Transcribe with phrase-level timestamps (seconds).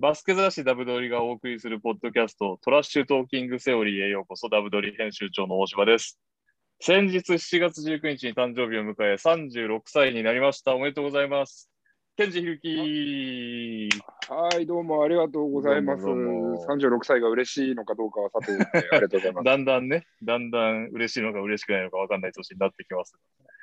[0.00, 6.20] バスケ雑誌ダブドリがお送りするポッドキャスト、トラッシュトーキングセオリーへようこそ、ダブドリ編集長の大島です。
[6.80, 10.76] 先日7月19日に誕生日を迎え、36歳になりました。
[10.76, 11.68] おめでとうございます。
[12.16, 13.88] ケンジヒルキ
[14.28, 16.04] はい、どうもありがとうございます。
[16.04, 19.44] どうもどうも36歳が嬉しいのかどうかはさておいて、ありがとうございます。
[19.50, 23.18] だんだんね、だんだん嬉しいのか嬉しくないのか分かんない年になってきます。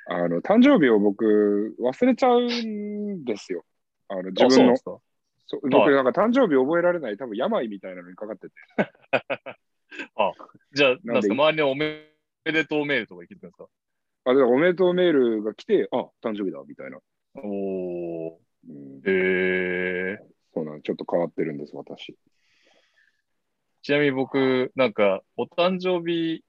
[0.08, 3.64] あの誕生日を僕、忘れちゃうんですよ。
[4.08, 5.00] あの自あそう分の
[5.46, 8.54] そうはい僕、なんか誕生日覚えられない、多分病みたいなのにかかってて。
[10.72, 12.10] じゃあ、なんか、周りにおめ
[12.44, 13.68] でとうメールとか聞いてるんですか？
[14.24, 16.98] あでおめでとうメールが来て、あ誕生日だみたいな。
[17.36, 18.36] おー、
[18.68, 20.26] うん、えー。
[20.52, 22.16] そうなんちょっと変わってるんです、私。
[23.82, 26.44] ちなみに僕、なんか、お誕生日、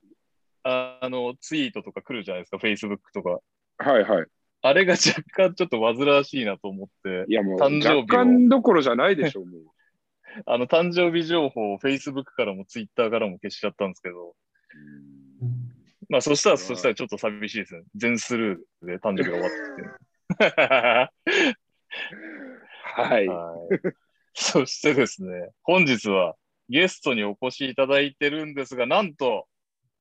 [0.63, 3.39] ああの、ツイートとか来るじゃないですか、Facebook とか。
[3.77, 4.27] はいはい。
[4.61, 9.61] あれが若干ちょっと煩わしいなと思って、いやもう、誕生日を若干どころじゃないでしょう、もう。
[10.45, 14.35] あの、誕生日情報を Facebook からも Twitter からも消しちゃったんですけど、
[16.09, 17.83] まあ、そしたら、そしたらちょっと寂しいですね。
[17.95, 21.17] 全スルーで誕生日が終わって。
[22.83, 23.27] はい。
[23.27, 23.93] はい。
[24.33, 26.35] そしてですね、本日は
[26.69, 29.47] ゲストにお越しいただいてるんですが、なんと、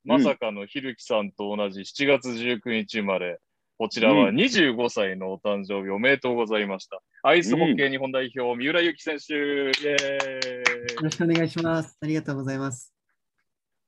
[0.05, 3.41] まさかのひるきさんと同じ7月19日生まれ、
[3.78, 7.02] こちらはうん25歳のお誕生日おめでとうございました。
[7.22, 9.66] アイスホッケー日本代表、三浦祐希選手、よ
[11.02, 11.98] ろしくお願いします。
[12.00, 12.94] ありがとうございます。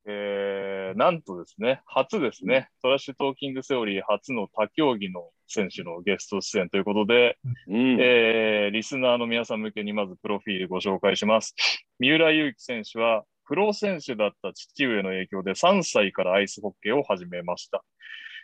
[0.07, 11.55] えー、なんとですね、初ですね、トラッシュトーキングセオリー初の他競技の選手のゲスト出演ということで、うんえーリスナーの皆さん向けにまずプロフィールご紹介します。
[11.99, 17.83] 三浦祐希選手は、プロ選手だった父上の影響で3歳からアイスホッケーを始めました。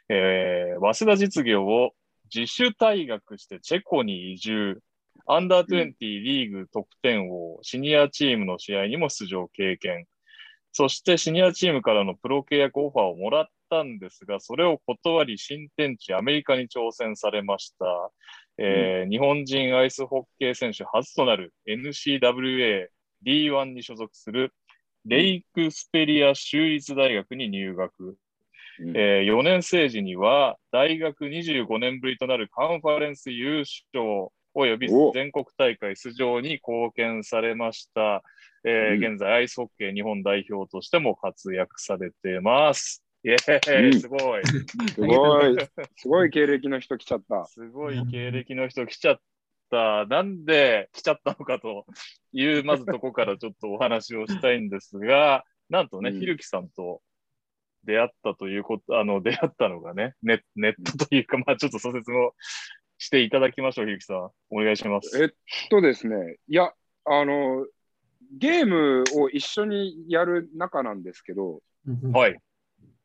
[0.09, 1.93] えー早稲田実業を
[2.35, 4.81] 自主退学してチェコに移住。
[5.27, 10.07] アンダー20リーグ得点王、シニアチームの試合にも出場経験。
[10.73, 17.87] そしてシニアチームからのプロ契約オファーをもらったんですが、それを断り新天地アメリカに挑戦されました。
[18.59, 22.89] えー日本人アイスホッケー選手初となる NCWA
[23.25, 24.53] D1 に所属する
[25.07, 28.17] レイクスペリア州立大学に入学。
[28.81, 33.61] うんえ4年生時には大学25年ぶりとなるカンファレンス優
[33.93, 38.23] 勝およびお全国大会出場に貢献されました。
[38.67, 43.05] えーうん現在アイスホッケー日本代表としても活躍されてます。
[43.25, 44.43] イェーイ、うんすごい。
[44.47, 45.57] すごい、
[45.97, 47.45] すごい経歴の人来ちゃった。
[47.47, 49.21] すごい経歴の人来ちゃっ
[49.71, 50.07] た。
[50.07, 51.87] なんで来ちゃったのかと
[52.33, 57.01] いう、まずとこからちょっとお話をしたいんですが、なんとね、うんひるきさんと
[57.85, 62.35] 出会ったということ、 あの、出会ったのがね、ネネットというか、まあちょっとそ説明を
[62.99, 64.31] していただきましょう、ひるきさん。
[64.51, 65.23] お願いします。
[65.23, 65.31] えっ
[65.71, 66.73] とですね、いや、
[67.05, 67.67] あの、
[68.39, 71.63] ゲームを一緒にやる仲なんですけど、
[72.13, 72.39] はい。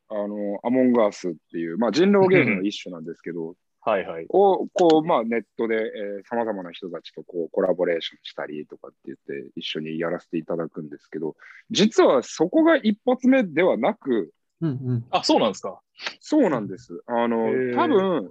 [0.08, 4.26] あの、アモンガースっていう、まあ、人狼ゲームの一種なんですけど、はいはい。
[4.28, 11.36] を、こう、まあ、ネットで、えー、様々な人たちとこうコラボレーションしたりとかって言って、一緒にやらせていただくんですけど、
[11.70, 15.06] 実はそこが一発目ではなく、うんうん。
[15.10, 15.80] あ、そうなんですか？
[16.20, 17.02] そうなんです。
[17.06, 18.30] あの多分、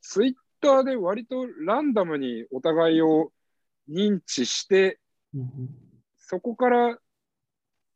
[0.00, 3.32] ツイッターで割とランダムにお互いを
[3.90, 4.98] 認知して、
[5.34, 5.48] うんうん
[6.26, 6.98] そこから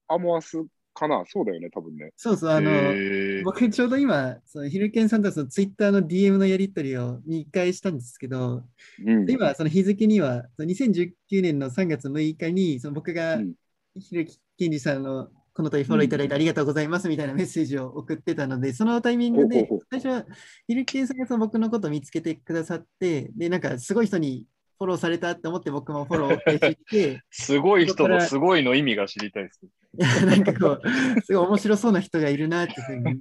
[0.07, 0.59] アモアス
[0.93, 1.25] かな？
[1.27, 2.11] そうだよね、多分ね。
[2.15, 2.95] そうそう、あの、
[3.43, 8.65] 僕ちょうど今、そのヒルケンさんとそのツイッターの DM のやり取りを2回したんですけど、
[9.05, 9.31] うん。
[9.31, 13.55] 今、その日付には、その2019年の3月6日に、その僕がうん
[13.99, 20.25] ひるきけんじさんのこの度フォローいただいてありがとうございますみたいなメッセージを送ってたので、そのタイミングで最初は
[20.69, 24.47] ひるけんさんがその僕のことを見つけてくださって、で、なんかすごい人に
[24.79, 29.61] フォローされたって思って僕もフォローして、 すごい人のすごいの意味が知りたいです。
[29.65, 29.69] い
[30.01, 33.19] やなんかこう、すごい面白そうな人がいるなっていうふうに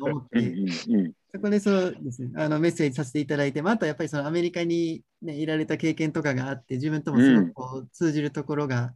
[0.00, 8.92] 思っうんて、そこでそうですね、あのメッセージさせていただいて、まあ、あとやっぱりそのアメリカに、ね、いられた経験とかがあって、自分ともすごくこう通じるところが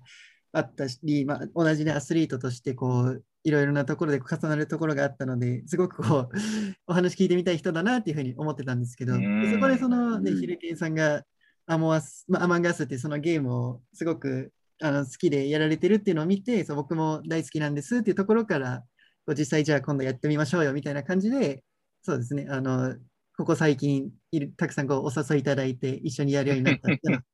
[0.53, 6.29] あったり、まあ、同じね、アスリートとしてこう、いろいろなところで重なるところがあったので、すごくこう、
[6.87, 9.21] お話聞いてみたい人だなっていうふうに思ってたんですけど、そ
[9.59, 11.25] こでその、ね、うんヒルケンさんが
[11.67, 14.53] アモアス、まあ、アマンガスってそのゲームをすごく
[14.83, 18.85] あの好きでやられてるっていうのを見て、そう僕も大好きなんですっていうところから、
[19.27, 21.63] こう実際じゃあ今度やってみましょうよみたいな感じで、
[22.03, 22.97] そうですね、あの、
[23.37, 27.25] ここ最近いるたくさんこうお誘いいただいて一緒にやるようになったっていう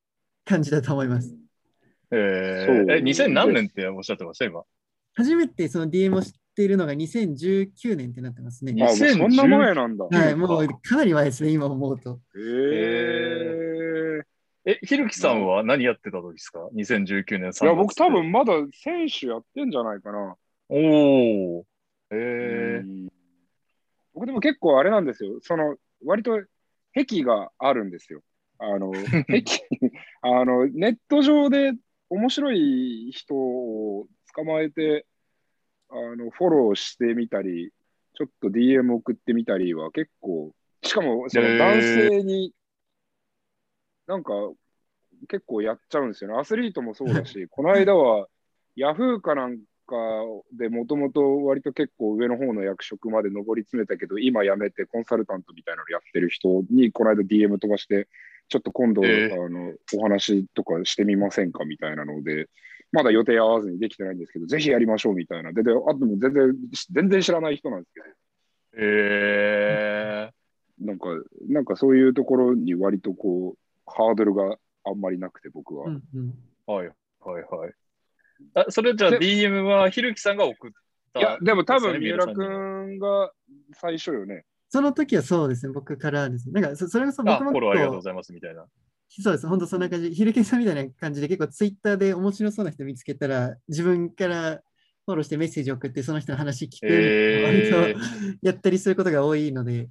[0.44, 1.45] 感じだと思います。
[2.10, 4.62] えー、え、2000何年っておっしゃってました今？
[5.14, 8.72] 初めてその DM を知っているのが2019年ってなってますね。
[8.82, 10.04] あ、もうそんな前なんだ。
[10.04, 12.20] はい、もうかなり前ですね、今思うと。
[12.36, 12.40] へ
[14.66, 14.72] え。
[14.72, 17.62] え、ひるきさんは何やってた時ですか ?2019 年3月。
[17.64, 18.10] いや、僕多。
[18.10, 20.36] 分まだ選手やってんじゃないかな。
[20.68, 21.66] おお。
[22.10, 23.08] えうん
[24.14, 25.38] 僕でも結構あれなんですよ。
[25.42, 26.42] その、割と
[26.94, 28.22] 癖があるんですよ。
[28.58, 28.90] あの、
[29.44, 29.68] 癖、
[30.22, 31.72] あの、ネット上で
[32.10, 35.06] 面白い人を捕まえて、
[35.88, 37.72] あの、フォローしてみたり、
[38.14, 42.52] ちょっと DM 送ってみたりは結構、しかもその男性に、
[44.06, 44.32] なんか
[45.28, 46.38] 結構やっちゃうんですよね。
[46.38, 48.28] アスリートもそうだし、 この間は
[48.76, 49.96] ヤフーかなんか
[50.52, 58.08] でもともと割と結構上の方の役職まで上り詰めたけど、今辞めてコンサルタントみたいなのやってる人に、この間 DM 飛ばして、
[58.48, 62.48] ちょっと今度、えあのお話とかしてみませんかみたいなので、
[62.92, 65.52] まだ予定合わずにできてないんですけど、ぜひやりましょうみたいな。
[65.52, 66.54] で、であとも全然、
[66.92, 68.10] 全然知らない人なんですけど、ー、
[68.78, 70.30] え
[70.80, 71.08] なんか、
[71.48, 75.86] なんかそういうところに割とこう、ハードルがあんまりなくて、僕は。
[75.86, 76.88] うんうんー、はい
[77.20, 77.72] はいはい。
[78.54, 80.70] あそれじゃあで DM はひるきさんが送っ
[81.12, 81.20] た。
[81.20, 83.32] いや、でも多分、三浦君が
[83.72, 84.44] 最初よね。
[84.76, 86.60] その時はそうですね、僕からですね。
[86.60, 88.66] なんかそそれこそあ、僕もフォローありがとうご結ざいますみたいな。
[89.08, 90.10] 構そうです、本当そんな感じ。
[90.10, 94.60] ひるけさんみたいな感じで結構ツイッターで面白そうな人見つけたら、自分から
[95.06, 98.00] フォローしてメッセージ送って、その人の話聞く、えー割と
[98.42, 99.88] やったりすることが多いので、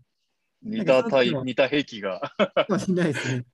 [0.61, 2.21] 似たタイなんか 似た壁が。
[2.37, 3.45] かもしれないですね。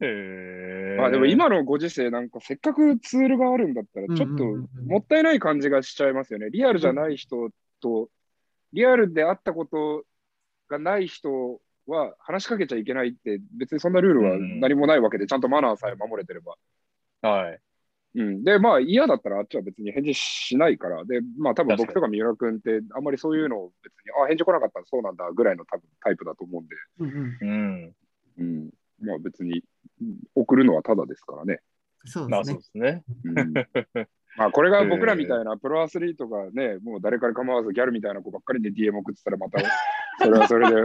[0.00, 4.44] えー、まあでも今のご時世なんかせっかくツールがあるんだったらちょっと
[4.84, 6.50] もったいない感じがしちゃいますよね。
[6.50, 7.50] リアルじゃない人
[7.80, 8.08] と、
[8.72, 10.04] リアルで会ったこと
[10.68, 16.56] がない人は話しかけちゃいけないって別にそんなルールは何もないわけでちゃんとマナーさえ守れてれば。
[17.22, 17.60] はい。
[18.14, 27.94] うん、で、まあ嫌だったらあっちは別に返事しないから、で、まあ多分僕とか三浦君ってあんまりそういうのを別に、あ、返事来なかったらそうなんだぐらいの多分タイプだと思うんで、うんうん、
[28.38, 28.44] うん。
[28.44, 28.70] うん、
[29.00, 29.62] まあ別に
[30.00, 31.60] うん送るのはただですからね。
[32.28, 33.22] まあそうですそうねで。
[33.22, 33.94] すね。
[33.94, 34.06] うん
[34.36, 39.60] まあこれが僕らみたいなプロアスリートがね、もう誰から構わずギャルみたいな子ばっかりで DM 送ってたらまた
[40.18, 40.84] それはそれ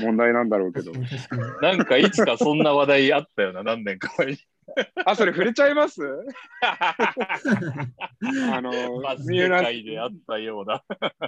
[0.00, 0.92] 問題なんだろうけど。
[1.60, 4.38] なんかいつかそんな話題あったよな、何年か前に。
[5.04, 6.00] あ、それ触れちゃいます？
[6.62, 8.72] あの
[9.18, 10.82] 三浦であったような。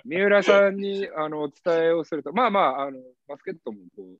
[0.04, 2.98] 三浦さんにあのお伝えをすると、まあまあ、あの
[3.28, 4.16] バスケットもこう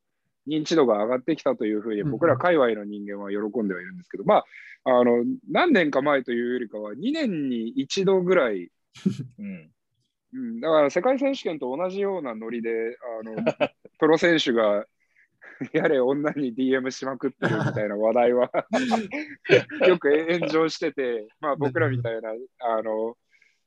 [0.49, 4.45] 認知度が上がってきたというふうに、うん僕ら界隈の人間は喜んではいるんですけど、まあ、
[4.85, 8.71] あの何年か前というよりかは、2年に一度ぐらい、
[9.39, 9.71] うん。
[10.33, 12.71] うん、だから世界選手権と同じようなノリで、
[13.21, 13.37] あの
[13.99, 14.87] プロ選手が
[15.73, 18.51] やれ女に DM しまくってるみたいな話題は
[19.87, 23.17] よく炎上してて、まあ、僕らみたいな、あの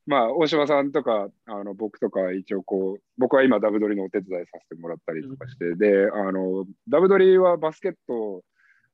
[0.10, 8.42] まあ、大島さんとかあの僕とか一応こう、僕は今ダブドリのお手伝いさせてもらったりとかして、で、あのダブドリはバスケット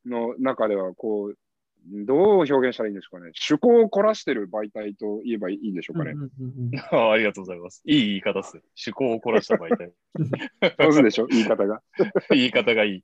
[0.06, 1.38] の中ではこう、
[1.88, 3.32] どう表現したらいいんでしょうかね。
[3.50, 6.12] 趣向を凝らしてる媒体と言えばいいんでしょうかね。
[6.12, 7.82] うんうんうんうん あありがとうございます。
[7.86, 8.62] いい言い方っす。
[8.86, 9.94] 趣向を凝らした媒体。
[10.92, 11.82] 上手でしょ言い方が。
[12.32, 13.04] 言い方がいい。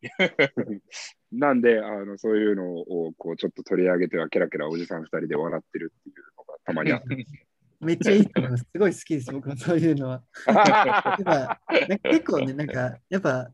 [1.32, 7.26] なんで、あのそういうのをこうちょっと取り上げては、ケラケラおじさん2人で笑ってるっていうのがたまにあって。
[7.82, 8.66] めっちゃいいと思います。
[8.72, 10.24] すごい好きです、僕もそういうのは。
[12.04, 13.50] 結構ね、なんか、やっぱ、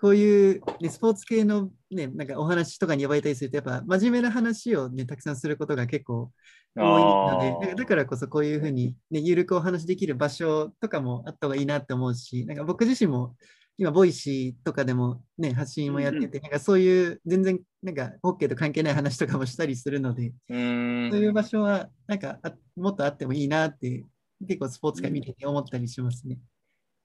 [0.00, 6.32] こういう、ね、スポーツ系の、ね、なんかお話とかに呼ばれたりすると、やっぱ真面目な話を、ね、たくさんすることが結構
[6.74, 13.36] 多いので、なんかだからこそこういうふうに、ね、ゆるくお話できる場所とかもあった方がいいなって思うし、なんか僕自身も
[13.78, 21.10] 今、ボイシーとかでも、ね、発信もやってて、なんかそういう全然なんかホッケーと関係ない話とかもしたりするので、うーん。
[21.10, 24.04] そういう場所はなんかあもっとあってもいいなって、
[24.46, 26.38] 結構スポーツ界見てて思ったりしますね。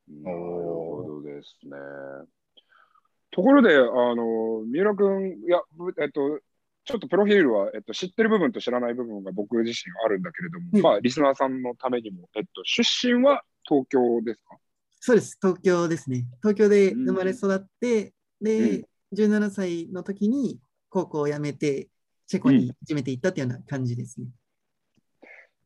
[0.08, 1.08] なるほど。
[1.24, 1.72] ですね。
[3.32, 3.82] ところで、あ
[4.16, 6.40] の三浦君、いや、ぶえっと、
[6.86, 10.82] ちょっとプロフィールは、えっと、知ってる部分と知らない部分が僕自身あるんだけれども、うん。
[10.82, 14.58] まあ、リスナーさんのためにも、えっと、出身は東京ですか？
[15.00, 16.26] そうです、東京ですね。
[16.42, 21.88] 東京で生まれ育って、で、うん17歳の時に高校を辞めて、
[22.28, 24.28] チェコに初めて行ったっていうような感じですね。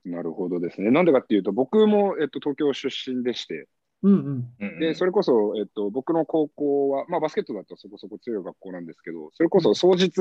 [0.05, 0.91] なるほどですね。
[0.91, 3.67] なんでかっていうと、僕も、えっと、東京出身でして、
[4.03, 4.53] うんうん。
[4.59, 10.11] うんで、それこそ、えっと、僕の高校は、まあ、バスケットだとそこそこ強い学校なんですけど、それこそ双日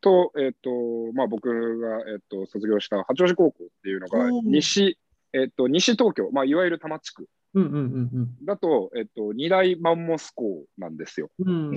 [0.00, 0.70] と、えっと、
[1.14, 1.48] まあ、僕
[1.80, 4.98] が、えっと、卒業した八王子高校っていうのが西、
[5.32, 7.76] えっと、西東京、まあ、いわゆる多摩地区うんうんう
[8.42, 11.30] んだと、えっと、二大マンモス校なんですよ。
[11.38, 11.74] うん。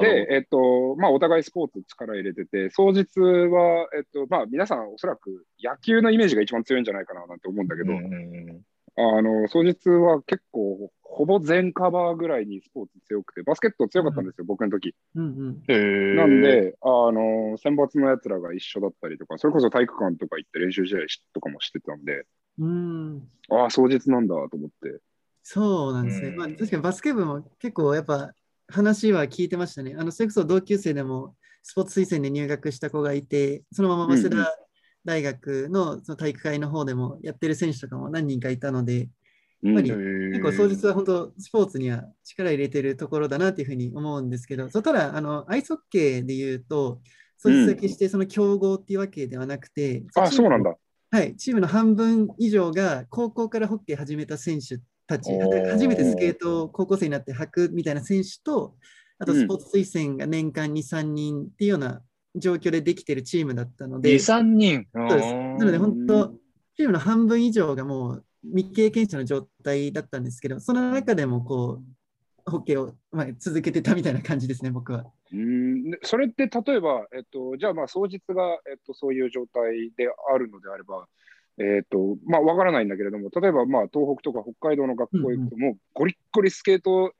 [0.00, 7.92] で、るえっと、まあ、お互いスポーツ力入れてて、双日は、えっと、まあ、皆さんおそらく野球のイメージが一番強いんじゃないかななんて思うんだけど。
[7.92, 8.62] うんうんうん
[8.94, 14.94] あの、双日は結構ほぼ全カバーぐらいにスポーツ強くて、バスケット強かったんですよ、僕の時。
[15.14, 16.16] うんうん。
[16.16, 20.98] なん、で、あの、選抜のやつらが一緒だったりとか、それこそ体育館とか行って練習試合
[21.32, 22.26] とかもしてたんで、
[22.58, 23.28] うん。
[23.50, 25.00] ああ、双日なんだと思って。
[25.42, 26.28] そうなんですね。
[26.28, 28.32] うんまあ、確かにバスケ部も結構やっぱ
[28.68, 29.94] 話は聞いてましたね。
[29.98, 34.58] あの、それこそ同級生でもスポーツ推薦で入学した子がいて、そのまま早稲うんうん田
[35.04, 39.08] 大学のその体育会の方でもやってる選手とかも何人かいたので、
[39.62, 47.00] うんやっぱり結結構当日は本当スポーツには力入れてるところだなっていうふうに思うんですけど、そうただあのアイスホッケーで言うと、
[47.42, 50.74] 当日だけしてその強豪っていうわけではなくて、あ、そうなんだ。
[51.12, 55.30] はい、チームの半分以上が高校からホッケー始めた選手たち、
[55.70, 58.76] 初めてスケートを高校生になって履くみたいな選手と、
[59.18, 59.40] あとうん。
[59.40, 62.00] スポーツ推薦が年間に3人っていうような
[62.34, 64.86] 状況でできてるチームだったので、2、3人。
[64.94, 65.34] そうです。
[65.34, 66.28] なので本当、
[66.78, 71.84] チームの半分以上がもう未経験者の状態だったんですけど、その中でもこう、
[72.46, 75.06] ホッケーを、まあ、続けてたみたいな感じですね、僕は。
[75.32, 81.06] うんそれって例えば、えっと、じゃあまあ双日が、えっと、そういう状態であるのであれば、
[81.58, 87.12] えっとまあ、わからないんだけれども、例えばまあ東北とか北海道の学校へ行くと、もうゴリッゴリスケート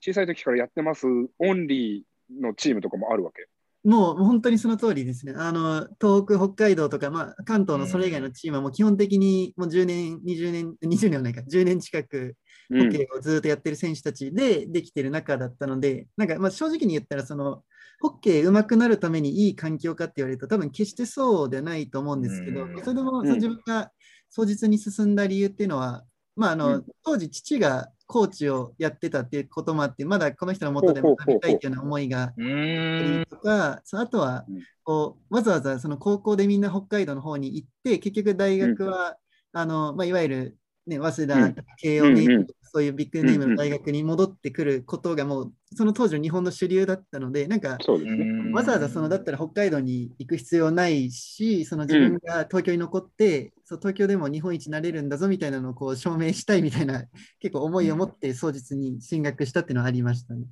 [0.00, 3.48] 小さい時からやってますオンリーのチームとかもあるわけ。
[3.84, 5.34] もう本当にその通りですね。
[5.36, 12.36] あの東北、北海道とか、まあ、関東のそれ以外のチームはもう基本的にもう10年、20年、20年はないか、10年近く
[12.70, 12.80] うん。
[12.80, 17.62] ホッケーをずっとやってる選手たちでできてる中だったので、なんかまあ正直に言ったらその、
[18.00, 23.92] ホッケー上手くなるためにいい環境かって言われると、多分決してそうではないと思うんですけどうん、それでも自分が
[24.30, 26.04] 双日に進んだ理由っていうのは、
[26.36, 26.84] まああのうん。
[27.04, 33.24] 当時、父がコーチをやってたっていうこともあって、まだこの人のもとで学びたいっていうような思いがうーん。
[33.26, 34.62] とか、そうあとはうん。
[34.84, 39.16] こうわざわざその高校でみんな北海道の方に行って、結局大学は、
[39.52, 41.54] あのまあ、いわゆる、ね、早稲田、うん。
[41.78, 42.46] 慶応ね、うんうん。
[42.62, 48.52] そういうビッグネームの大学に戻ってくることがもう、その当時の日本の主流だったので、なんか、ね。
[48.52, 57.04] わざわざそのだったら北海道に行く必要ないし、その自分が東京に残って、そう東京でも日本一になれるんだぞみたいなのをこう証明したいみたいな
[57.40, 60.46] 結構思いを持って双日に進学したっていうのはありましたね。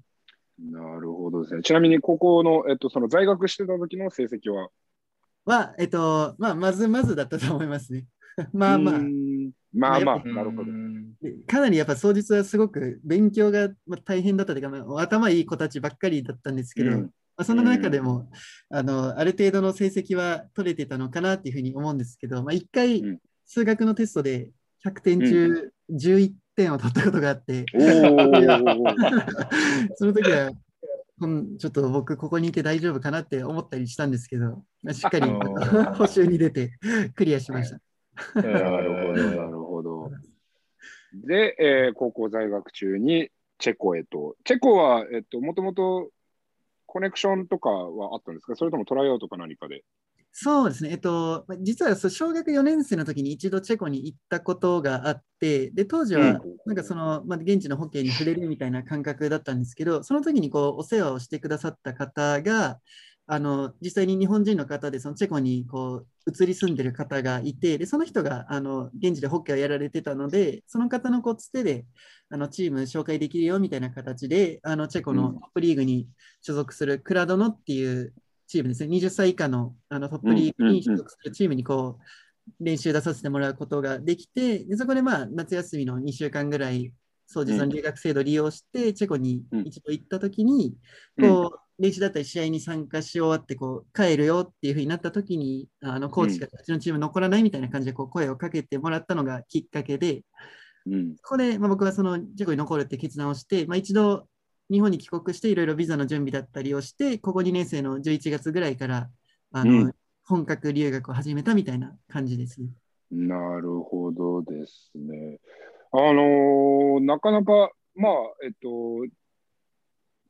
[0.58, 1.62] なるほどですね。
[1.62, 4.68] ちなみに、ここの、えっと、その在学してた時の成績は？
[5.44, 8.06] は、えっと、まあ、まずまずだったと思いますね。
[8.52, 9.00] まあまあ
[9.72, 10.70] まあまあ、まなるほど。
[11.22, 17.02] でかなりやっぱ当日はすごく勉強がまあ大変だったというか、まあ頭いい子たちばっかりだったんですけど、うん。
[17.02, 18.28] まあ、その中でも、
[18.70, 23.18] あのある程度の成績は取れてたのかなっていうふうに思うんですけど、まあ、1回うん。
[23.46, 24.48] 数学のテストで
[24.86, 27.66] 100点中11点を取ったことがあって、
[29.96, 30.50] その時は、
[31.20, 35.26] うんちょっと僕ここにいて大丈夫かなって思ったりしたんですけど、まあしっかり
[35.94, 36.72] 補習に出て
[37.14, 38.42] クリアしました。
[38.42, 39.61] なるほど、なるほど。
[41.14, 43.28] で、えー高校在学中に
[43.58, 44.36] チェコへと。
[44.44, 46.10] チェコは、えっと、もともと
[46.86, 48.56] コネクションとかはあったんですか？
[48.56, 49.82] それともトライアウトか何かで？
[50.34, 62.80] そうですね、えっと、まあ実はそう小学4年生の時に一度チェコに行ったことがあって、で当時はうんなんかその、まあ、現地のホッケーに触れるみたいな感覚だったんですけど、その時にこうお世話をしてくださった方が、
[63.32, 71.86] あの実際に日本人の方でそのチェコにこう移り住んでる方がいて、でその人があの現地でホッケーをやられてたので、その方のこうつてで
[72.28, 76.08] あのチーム紹介できるよみたいな形で、あのチェコのトップリーグに
[76.42, 78.12] 所属するクラドノっていう
[78.48, 81.98] チームですね、20歳以下のあのトップリーグに所属するチームにこ
[82.60, 86.92] う練習出させてもらうことができて、でそこでまあ夏休みの2週間ぐらい、
[87.32, 90.76] そう実の留学制度を利用して、チェコに一度行ったときに、
[91.20, 100.22] こう練習だったり試合に参加し終わってこう帰るよっていうふうになったときに、あのコーチがうちのチーム残らないみたいな感じでこう声をかけてもらったのがきっかけで、
[100.86, 101.16] うん。
[101.16, 104.26] ここで、まあ、僕はそのチェコに残るって決断をして、まあ、一度
[104.70, 109.08] 日本に帰国していろいろビザの準備だったりをして、ここ2年生の11月ぐらいから
[109.52, 112.68] あの、うん本格留学を始めたみたいな感じですね。
[113.10, 115.38] なるほどですね。
[115.92, 118.12] あのーなかなか、まあ、
[118.44, 119.04] えっと、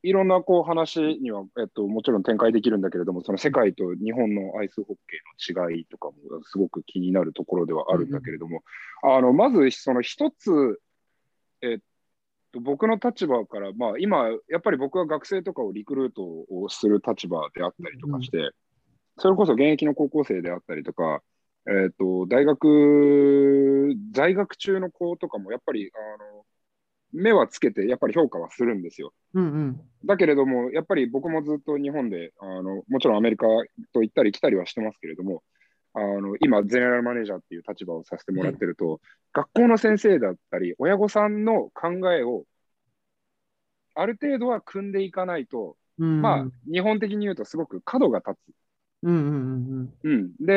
[0.03, 8.63] いろんなこう話には、えっと、もちろん展開できるんだけれども、その世界と日本のアイスホッケーの違いとかもすごく気になるところではあるんだけれども、
[9.05, 10.81] あのまずその一つ、
[11.61, 11.79] えっ
[12.51, 18.51] と、僕の立場から、まあ、今、やっぱり僕は学生とかをリクルートをする立場であったりとかして、
[19.19, 21.23] それこそ現役の高校生であったりとか、
[21.67, 26.45] えっと大学、在学中の子とかもやっぱりあの
[27.13, 29.13] 目はつけて、やっぱり評価はするんですよ。
[29.35, 29.81] うんうん。
[30.05, 33.47] だけれども、やっぱり僕もずっと日本で、あのもちろんアメリカ
[33.93, 35.43] と行ったり来たりはしてますけれども、
[35.95, 39.01] あの今、ゼネラルマネージャーっていう立場をさせてもらってると、
[39.33, 42.45] 学校の先生だったり、親御さんの考えを
[43.95, 48.55] ある程度は組んでいかないと、うんまあ、日本的に言うとすごく角が立つ。
[49.03, 50.53] うんうんうんうん、で、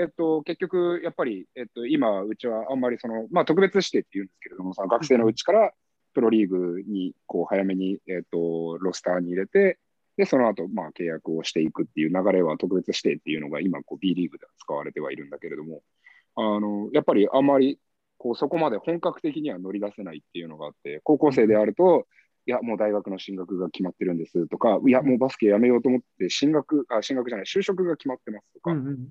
[0.00, 5.72] えっと、結局、やっぱり、えっと、今、うちはあんまりその、まあ、特別指定っていうんですけれども、その学生のうちから
[6.14, 9.78] プロリーグにこう早めに、えっと、ロスターに入れて、
[10.16, 15.82] で、その後、まあ、契約をしていくっていう流れは特別指定っていうのが今、こう B リーグでは使われてはいるんだけれども、
[16.36, 17.80] あの、やっぱりあんまり、
[18.18, 22.06] こう、そこまで本格的には乗り出せないっていうのがあって、高校生であると、
[22.46, 29.08] いや、もう大学の進学が決まってるんですとか、いや、もうバスケやめようと思って、進学、あ、進学じゃない、就職が決まってますとか、うんうん。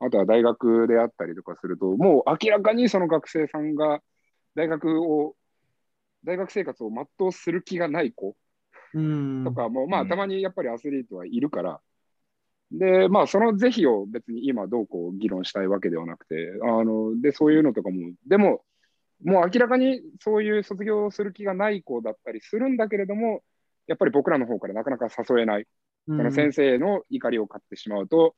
[0.00, 4.00] あとは大学であったりとかすると、もう明らかにその学生さんが
[4.54, 5.36] 大学を、
[6.24, 8.36] 大学生活を全うする気がない子
[8.94, 9.44] うん。
[9.44, 10.06] とかも、まうん。
[10.06, 11.80] あたまにやっぱりアスリートはいるから、
[12.72, 18.62] で、まあその是非を別に今どうこう議論したいわけではなくて、あの、で、そういうのとかも、でも、
[19.24, 23.42] もう明らかにそういう卒業する気がない子だったりするんだけれども、
[23.86, 25.66] やっぱり僕らの方からなかなか誘えない、
[26.08, 26.16] うん。
[26.16, 28.34] その先生への怒りを買ってしまうと、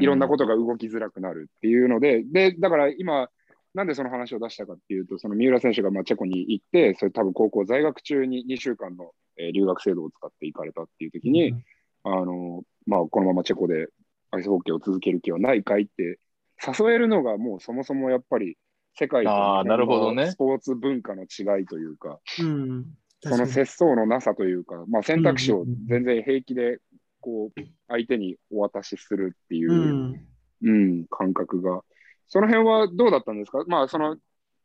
[0.00, 3.28] いろんなことが動きづらくなるっていうので、で、だから今、
[3.74, 11.54] なんでその話を出したかっていうと、その三浦選手がまあチェコに行って、それ多分高校在学中に2週間の、えー留学制度を使って行かれたっていう時に、
[12.04, 13.88] あの、まあ、このままチェコで
[14.30, 16.18] アイスホッケーを続ける気はないかいって
[16.66, 18.56] 誘えるのがもうそもそもやっぱり
[18.94, 20.30] 世界となるほどね。
[20.30, 22.84] スポーツ文化の違いというか、うん。
[23.22, 23.52] その確かに。
[23.52, 26.78] 節操のなさというか、まあ、選択肢をうんうんうん全然平気で
[27.20, 30.26] こう相手にお渡しするっていうう、ん。
[30.64, 31.82] うん、感覚が。
[32.28, 33.64] その辺はどうだったんですか？
[33.66, 34.16] まあ、その、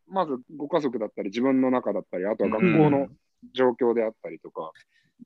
[0.07, 3.07] まずご家族だったり、自分の中だったり、あとは学校の
[3.53, 4.71] 状況であったりとか、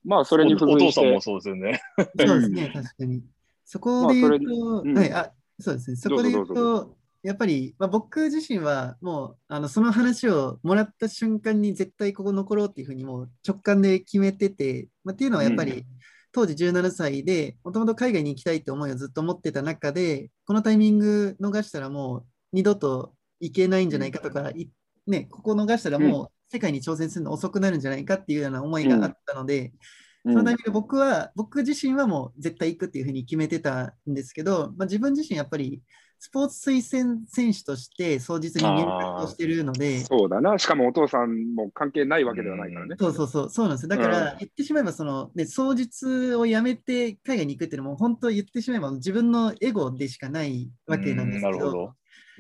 [0.05, 1.01] まあ、それに付お随して。
[1.01, 1.81] 父さんも、そうですよね。
[1.98, 3.22] そうですね、確かに。
[3.65, 4.98] そこで言うと、まあそれうん。
[4.98, 5.96] はい、あ、そうですね。
[5.98, 15.85] そこで言うと、やっぱり、まあ、僕自身はもうあのその話をもらった瞬間に絶対ここ残ろうっていうふうにもう直感で決めてて、まあ、っていうのはやっぱり、うん。
[16.33, 24.69] 当時17歳でもともと海外に行きたいって思いをずっと持ってた中でこのタイミング逃したらもう二度と行けないんじゃないかとか、い
[25.07, 29.73] ね、ここ逃したらもう世界に挑戦するの遅くなるんじゃないかっていうような思いがあったので、
[30.25, 30.34] うん。
[30.34, 35.81] そのタイミングで僕は、僕自身はもう絶対行くっていうふうに決めてたんですけど、まあ、自分自身やっぱり
[36.23, 40.60] スポーツ推薦選手として双日に入学をしてるので、そうだな。
[40.60, 42.95] しかもお父さんも関係ないわけではないからね。
[42.99, 43.89] そうそうそう、そうなんですよ。
[43.89, 51.86] だから言ってしまえば、その、ね、双日をやめて海外に行くっていうのも、本当言ってしまえば自分のエゴでしかないわけなんですけどなるほど、。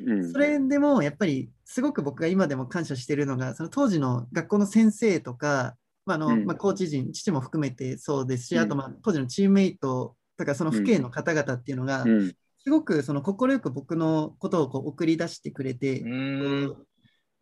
[0.05, 12.31] うんそれでもやっぱりすごく僕が今でも感謝してるのが、その当時の学校の先生とか、まああのうんまあ、コーチ陣、父も含めてそうですし、うんあとまあ当時のチームメイトとか、その父兄の方々っていうのが、うん
[12.63, 16.03] すごくその快く僕のことをこう送り出してくれて、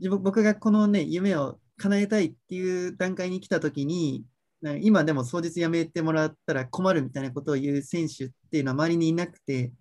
[0.10, 4.23] 僕がこのね、夢を叶えたいっていう段階に来たときに、
[4.62, 9.71] な今でも当日やめてもらったら困るみたいなことを言う選手っていうのは周りにいなくて、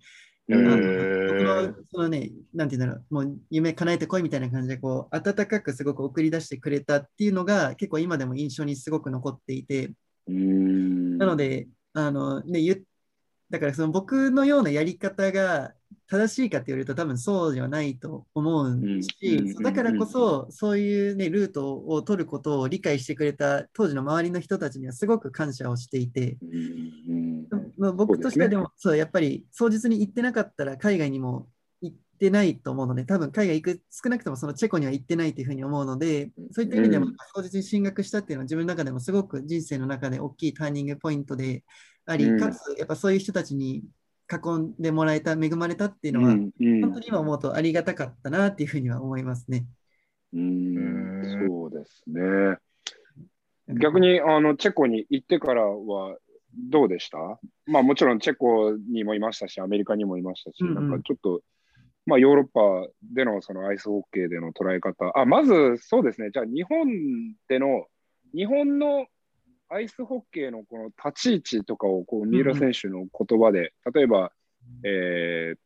[0.48, 9.92] へあのー僕のそのね、なんていうんだろう、もう夢叶えてこいみたいな感じで、こう、温かくすごく送り出してくれたっていうのが、結構今でも印象にすごく残っていて、
[10.27, 11.18] うん。
[11.18, 12.79] なので、あの、ね、言っ
[13.51, 15.73] だからその僕のようなやり方が
[16.09, 19.03] 正しいかって言われると多分そうではないと思ううん。
[19.03, 27.47] しうん、だからこそそういうね、ルートを取ることを理解してくれた当時の周りの人たちにはすごく感謝をしていて、うん。
[27.77, 31.49] まあ、僕としてはでも、そう、やっぱり、当日に行ってなかったら、海外にも
[31.83, 41.65] 行ってないと思うので、多分海外行く、少なくともそのチェコには行ってないというふうに思うので、そういった意味でもうん、当日に進学したっていうのは、自分の中でもすごく人生の中で大きいターニングポイントで
[42.09, 42.40] あり、うん。
[42.40, 43.85] かつ、やっぱそういう人たちに
[44.31, 46.81] 囲んでもらえた、恵まれたっていうのは、うんうん。
[46.81, 49.66] 本当に今思うとありがたかったなっていうふうには思いますね。
[50.33, 51.23] うん。
[51.49, 52.59] そうですね。
[53.81, 56.16] 逆にあのチェコに行ってからは
[56.71, 57.18] どうでした？
[57.66, 60.75] まあもちろんチェコにもいましたし、アメリカにもいましたし、うんうん。
[60.90, 61.42] なんかちょっと、
[62.07, 62.61] まあヨーロッパ
[63.12, 66.87] でのそのアイスホッケーでの捉え方、あ、まずそうですね、じゃあ日本
[67.49, 67.85] での、
[68.35, 69.07] 日本の
[69.69, 74.33] アイスホッケーのこの立ち位置とかをこう三浦選手の言葉で、例えば、
[74.85, 75.59] えー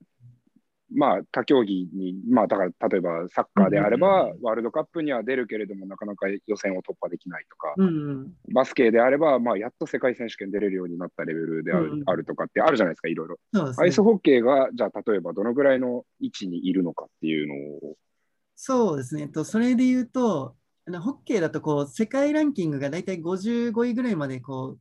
[0.94, 7.90] まあ他競技に、まあだから例えばサッカーであれば、ワールドカップには出るけれども、なかなか予選を突破できないとか、うんう
[8.24, 13.38] ん、バスケであれば、まあ、やっと世界選手権出れるようになったレベルである,、うんあるとかってあるじゃないですか、いろいろ。
[13.66, 17.96] ねアイスホッケーが、じゃあ、例えばどのぐらいの位置にいるのかっていうのを。
[18.54, 19.28] そうですね。
[19.28, 20.56] とそれで言うと、
[21.00, 24.78] ホッケーだとこう世界ランキングが大体55位ぐらいまでこう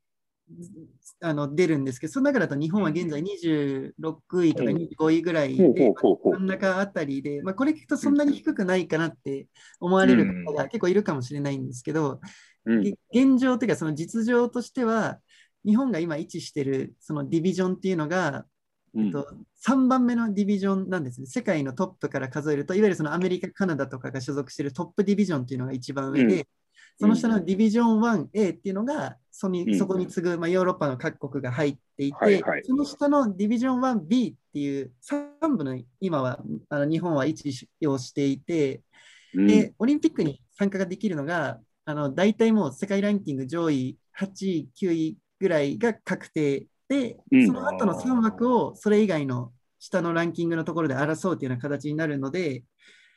[1.21, 9.47] あの出るんですけど、その中だと日本は現在26位とか25位ぐらいで真ん中あたりで、まあ、これ聞くとそんなに低くないかなって
[9.79, 12.19] 思われる方が結構いるかもしれないんですけど、
[12.65, 15.19] 現状というか、その実情としては、
[15.65, 18.45] 日本が今位置しているそのディビジョンっていうのが、
[18.93, 19.05] うん。
[19.05, 19.27] えっと、
[19.65, 21.27] 3番目のディビジョンなんですね。
[21.27, 26.43] 世界のトップから数えると、いわゆるそのアメリカ、カナダとかが所属しているトップディビジョンっていうのが一番上で、うん。
[26.99, 27.99] その下のディビジョン
[28.33, 29.77] 1A っていうのが、そにうん。
[29.77, 32.63] そこに次ぐ、まあ、ヨーロッパの各国が入っていて、はいはい。
[32.65, 38.81] その下のディビジョン 1B っていう3部の今はあの日本は位置をしていて、
[39.35, 39.47] うん。
[39.47, 47.47] で、オリンピックに参加ができるのが、あの大体もう世界ランキング上位8位、9位ぐらいが確定で、うん。
[47.47, 52.63] その後の3枠をそれ以外の下のランキングのところで争うというような形になるので、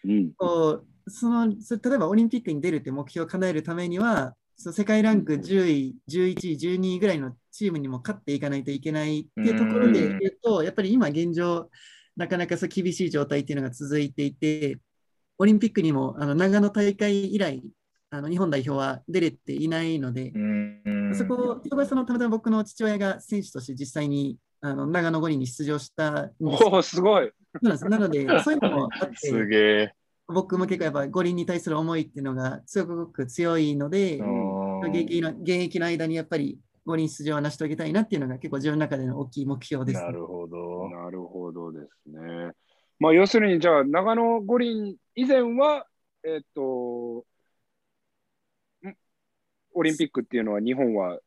[0.05, 0.33] うん。
[0.37, 11.69] こうそのそ例えばオリンピックに出るって目標を叶えるためには、その世界ランク10位、11位、12位ぐらいのチームにも勝っていかないといけないっていうところで言うと、やっぱり今現状、
[12.17, 14.79] なかなかそう厳しい状態っていうのが続いていて、
[15.39, 17.61] オリンピックにもあの長野大会以来、
[18.17, 27.27] あの日本代表は出れていないので、うんそこそこはそのたまたま僕の父親が選手として実際にあの長野五輪に出場したんですおお、すごい。
[27.27, 29.95] そうなんですなので、 そういうのもあっすて、げえ。
[30.27, 34.21] 僕も結構やっぱ五輪に対する思いっていうのがすごく強いので、
[34.85, 40.89] 現役の現役の間にやっぱり五輪出場は成し遂げたいなっていうのが結構自分の中での大きい目標です、なるほど。
[40.89, 42.53] なるほどですね。
[42.99, 45.87] まあ、要するに、じゃあ、長野五輪以前は、
[46.25, 46.65] えっ、と、ん
[49.75, 51.19] オリンピックっていうのは日本は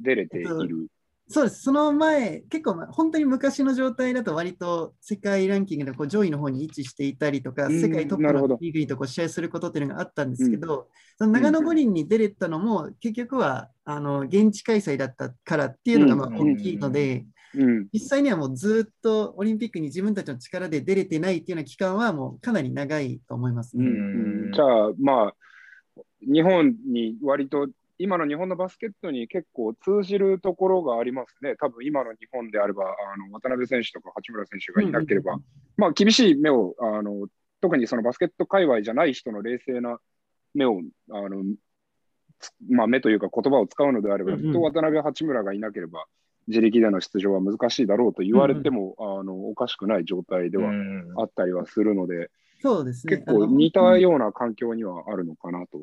[0.00, 0.88] 出れている。
[1.30, 1.60] そうです。
[1.60, 17.88] その前、結構まあ本当に昔の状態だと割と世界ランキングのこう上位の方に位置していたりとか、うん世界トップのリーグにとこう試合することっていうのがあったんですけど、その長野五輪に出れたのも結局はあの現地開催だったからっていうのがまあうん大きいので、うん。
[17.92, 23.90] 実際にはもうずっとオリンピックに自分たちの力で出れてないっていうような期間はもうかなり長いと思いますうんね。
[23.90, 25.34] うんじゃあ、まあ、
[26.22, 31.56] 日本に割と、今の日本のバスケットに結構通じるところがありますね。
[31.56, 35.44] 多分今の日本であれば、あの渡辺選手とか八村選手がいなければ、うん
[35.76, 37.26] まあ、厳しい目をあの、
[37.60, 39.98] 特にそのバスケット界隈じゃない人の冷静な
[40.54, 41.42] 目を、あの
[42.38, 46.06] つまあ、目というか言葉を使うのであれば、うんうんと渡辺、八村がいなければ、
[46.46, 53.16] 自力での出場は難しいだろうと言われても、あのおかしくない状態ではうんあったりはするので、そうですね。
[53.16, 55.82] 結構似たような環境にはあるのかなと。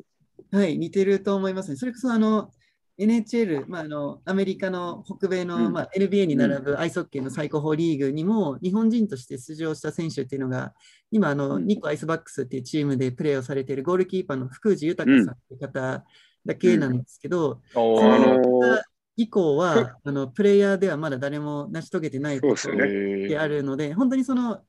[0.52, 1.76] はい、似てると思いますね。
[1.76, 2.50] それこそあの
[2.98, 5.72] NHL、まあ、あのアメリカの北米の、うん。
[5.72, 10.72] まあ、NBA に並ぶアイスホッケーの最高峰リーグにも日本人として出場した選手っていうのが
[11.10, 11.66] 今あの、うん。
[11.66, 16.04] ニコアイスバックスっていうチームでプレーをされているゴールキーパーの福藤豊さんっていう方
[16.46, 18.18] だけなんですけど、おあー。
[18.18, 18.80] のー
[19.18, 24.60] 以降はあのプレイヤーではまだ誰も成し遂げてないことであるので、本当にその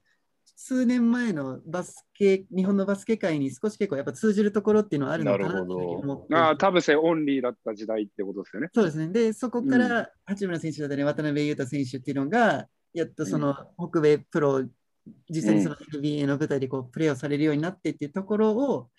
[0.60, 8.70] 数年前のバスケ、日本のバスケ界に少し結構やっぱ通じるところっていうのはあるのかなと思ってああ、田臥オンリーだった時代ってことですよね。
[8.74, 9.10] そうですね。
[9.10, 14.64] で、そこから八村選手だったり、渡辺裕太選手っていうのが、やっとその北米プロ、
[15.30, 18.90] 実際にその NBA の舞台でこうプレーをされるようになってっていうところを、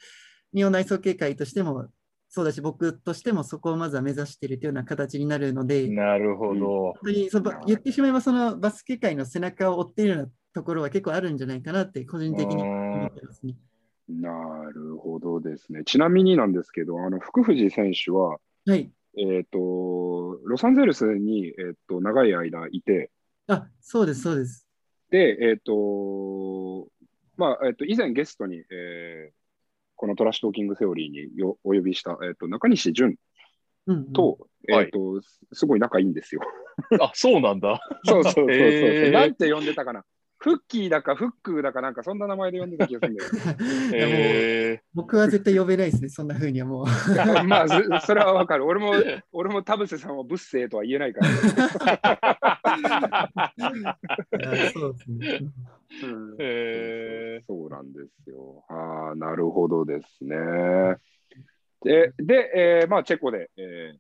[0.55, 1.89] 日本内装警界としても、
[2.29, 6.93] そうだし、僕としてもそこをまずは目指しているというような形になるので、なるほど。
[6.93, 13.57] 本当にその言ってしまえば、そのバスケ界の背中を追っているようなところは結構あるんじゃないかなって、個人的に思ってますね。
[14.09, 14.31] な
[14.73, 15.83] るほどですね。
[15.85, 18.91] ちなみになんですけど、あの福藤選手は、はい。
[19.17, 23.11] えっ、と、ロサンゼルスに、えっと長い間いて、
[23.47, 24.67] あ、そうです、そうです。
[25.11, 26.89] で、えっ、と、
[27.37, 29.39] まあ、えっ、と、以前ゲストに、えー
[30.01, 33.17] このトラッシュトーキングセオリーによお呼びした、えっ、と、中西淳
[33.89, 36.41] うんうん、と、はいえっ、と、すすごい仲いいんですよ。
[37.03, 37.81] あ、そうなんだ。
[38.05, 38.51] そうそうそうそう。
[38.55, 40.05] へーなんて呼んでたかな。
[40.41, 43.97] フッキーだかフックーだかなんかそんな名前で呼んでた気がするんだけど。
[43.99, 46.87] いやもうえ僕は絶対呼べないですね、そんな風にはもう。
[47.45, 48.65] まあ、そそれはわかる。
[48.65, 48.93] 俺も、
[49.33, 51.27] 俺も田臥さんはブッセーとは言えないから。
[54.73, 55.41] そうですね。
[56.03, 58.65] うんへそうなんですよ。
[58.69, 60.37] ああ、なるほどですね。
[61.83, 63.99] で、でえーまあ、チェコで、えー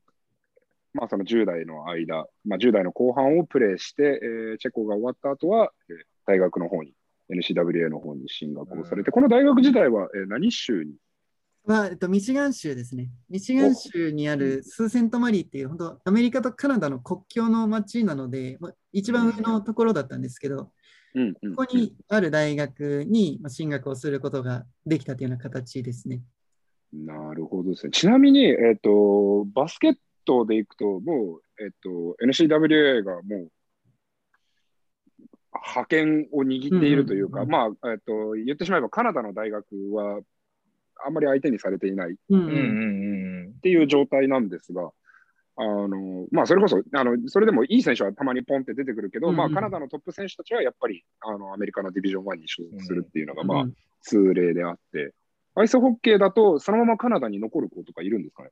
[0.92, 6.92] まあ、その10代の間、まあ、10代の後半をプレーして、えーチェコが終わった後は、えー大学の方に、
[7.30, 10.92] NCWA の方に進学をされて、この大学時代は、えー何州に？
[11.64, 13.10] まあえっと、ミシガン州ですね。
[13.30, 20.70] ミシガン州にあるスーセントマリーっていう、本当、アメリカとカナダの国境の町なので、まあ、一番上のところだったんですけど、
[21.14, 26.20] うんうんここにある大学にまあ進学をすることができたというような形ですね。
[26.92, 27.90] なるほどですね。
[27.92, 29.94] ちなみに、えっ、と、バスケッ
[30.26, 33.50] トでいくと、もう、えっと、NCWA がもう、
[35.52, 40.20] 覇権を握っているというか、まあ、えっと、言ってしまえばカナダの大学は、
[41.04, 42.14] あんまり相手にされていないっ
[43.62, 44.90] ていう状態なんですが、
[45.56, 49.36] あの、まあ、それこそ、あの、それでもいい選手はたまにポンって出てくるけど、うんうん。
[49.38, 53.74] まあ、カナダのトップ選手たちはやっぱり、あの、アメリカのディビジョン1に所属するっていうのが、まあう、ん。
[54.02, 55.14] 通例であって、
[55.56, 58.50] アイスホッケーだと、そのままカナダに残る子とかいるんですかね？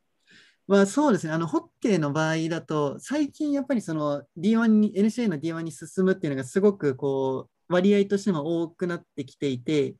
[0.68, 9.94] まあそうですね、あのホッケーの場合だと、最近やっぱりその D1 に、NCA の D1 に進むっていうのがすごくこう割合としても多くなってきていて、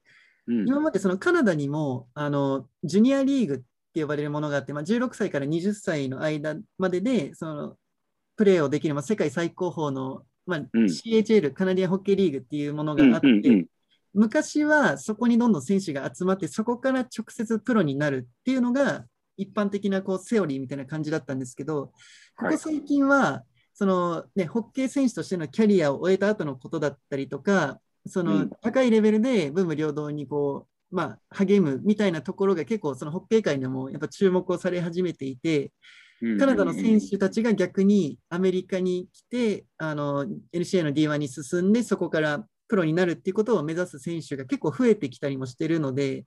[0.46, 0.68] うん。
[0.68, 3.58] 今までそのカナダにもあのジュニアリーグっ
[3.92, 7.76] て呼ばれるものがあって、まあ、16歳から20歳の間まででその
[8.36, 10.84] プレーをできる、まあ、世界最高峰の、まあうん。
[10.84, 13.66] CHL、カナディアンホッケーリーグっていうものがあって、うんうんうん。
[14.14, 19.04] 昔はそこにどんどん選手が集まって、そこから直接プロになるっていうのが
[19.36, 21.92] 一般的なこうセオリーみたいな感じだったんですけど、
[22.36, 22.54] こはい。
[22.56, 23.44] こ最近は、
[23.74, 28.50] そのね、ホッケー選手としてのキャリアを終えた後のことだったりとか、そうのん。
[28.62, 35.70] 高いレベルで文武両道にこう、まあ、励むみたいなところが結構そのホッケー界でもやっぱ注目をされ始めていて、うん
[36.38, 46.24] カナダの選手たちが逆にアメリカに来て、あの NCA の D1 に進んで、そこからプロになるっていうことを目指す選手が結構増えてきたりもしてるので、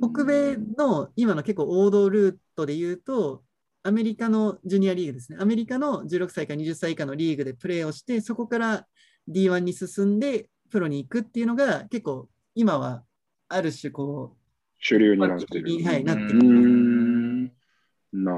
[0.00, 3.42] 北米の今の結構王道ルートで言うと、
[3.82, 5.38] アメリカのジュニアリーグですね。
[5.40, 8.86] アメリカの16歳から20歳以下のリーグでプレーをして、そこから
[9.28, 13.04] D1 に進んでプロに行くっていうのが結構今は
[13.48, 14.36] ある種こ
[14.80, 15.84] 主流う、になってる。
[15.84, 16.42] はい、なってうる。
[16.44, 18.32] んな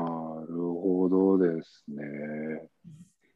[0.48, 2.68] るほどですね。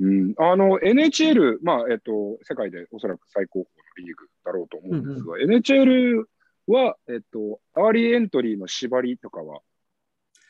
[0.01, 6.25] うん、あの NHL、まあえっと、世界でおそらく最高峰のリーグだろうと思うんですが、NHL
[6.71, 9.61] は、えっと、 early entry の縛りとかは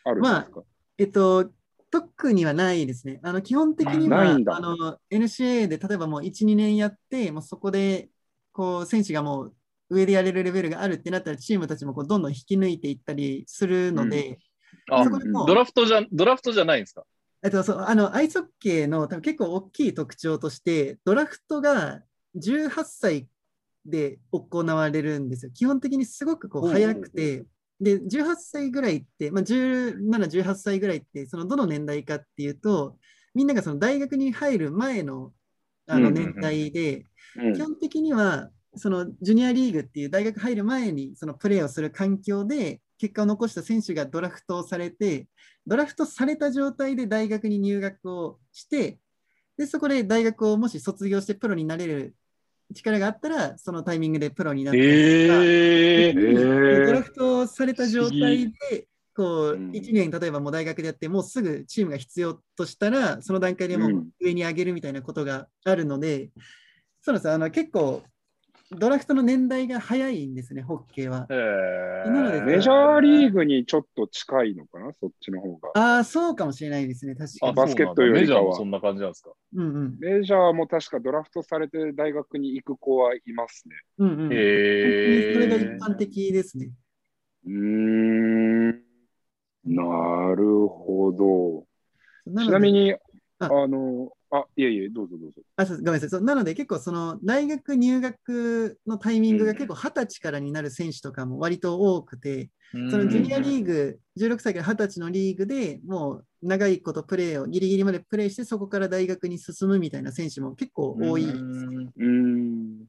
[0.04, 0.62] あるんですか、
[0.98, 1.50] えっと、
[1.90, 3.20] 特にはないですね。
[3.22, 8.08] あの基本的にはあの NCA で例えばもう1、2年やって、もうそこで
[8.52, 9.54] こう選手がもう
[9.90, 14.38] 上でやれるレベルがあるってなったら、チームたちもこうどんどん引き抜いていったりするので、
[15.44, 17.04] うドラフトじゃ、ドラフトじゃないんですか？
[17.42, 22.02] えっと、そうあのアイスホッケーの多分結構大きい特徴として、ドラフトが
[22.36, 23.26] 18歳
[23.86, 25.52] で行われるんですよ。
[25.52, 27.44] 基本的にすごくこううん早くて、
[27.80, 29.96] で、18歳ぐらいって、まあ、17、
[30.28, 32.98] 18歳ぐらいって、そのどの年代かっていうと、
[33.34, 35.32] みんながその大学に入る前の
[35.86, 37.54] あの年代で、うん。
[37.54, 45.26] 基本的にはそのジュニアリーグっていう大学入る前にそのプレーをする環境で結果を残した選手がドラフトをされて、
[45.66, 48.98] ドラフトされた状態で大学に入学をして、
[49.56, 52.14] でそこで大学をもし卒業してプロになれる
[52.74, 54.94] 力があったら、そのタイミングでプロになったりとか、
[55.44, 56.86] えー。
[56.86, 59.70] ドラフトされた状態で、こううん。
[59.70, 66.30] 1年、例えばもう大学でやって、もうすぐチームが必要としたら、その段階でも上に上げるみたいなことがあるので、
[67.02, 68.02] そうなんですあの結構、
[68.72, 71.26] ドラフトの年代が早いんですね、ホッケーは。
[71.30, 71.34] え
[72.08, 75.70] なのでメジャーリーグにちょっと近いのかな、そっちの方が。
[75.74, 77.56] ああ、そうかもしれないですね、確かあに。
[77.56, 79.32] バスケットよりかはもそんな感じなんですか？
[79.54, 83.74] うんうんメジャーも確かドラフトされて大学に行く子はいますね。
[83.98, 84.32] うんうん。
[84.32, 86.70] へえそれが一般的ですね。
[87.44, 88.70] うーん、
[89.64, 92.32] なるほど。
[92.32, 92.94] なちなみに、
[93.40, 95.42] ああの、あ、いえいえ、どうぞどうぞ。
[95.56, 96.20] あそうごめんなさいそう。
[96.22, 111.36] なので結構その大学入学のタイミングが結構二十歳からになる選手とかも割と多くて、そのジュニアリーグ、16歳から20歳のリーグでもう長いことプレーをギリギリまでプレーして、そこから大学に進むみたいな選手も結構多いです。
[111.36, 112.84] うーん。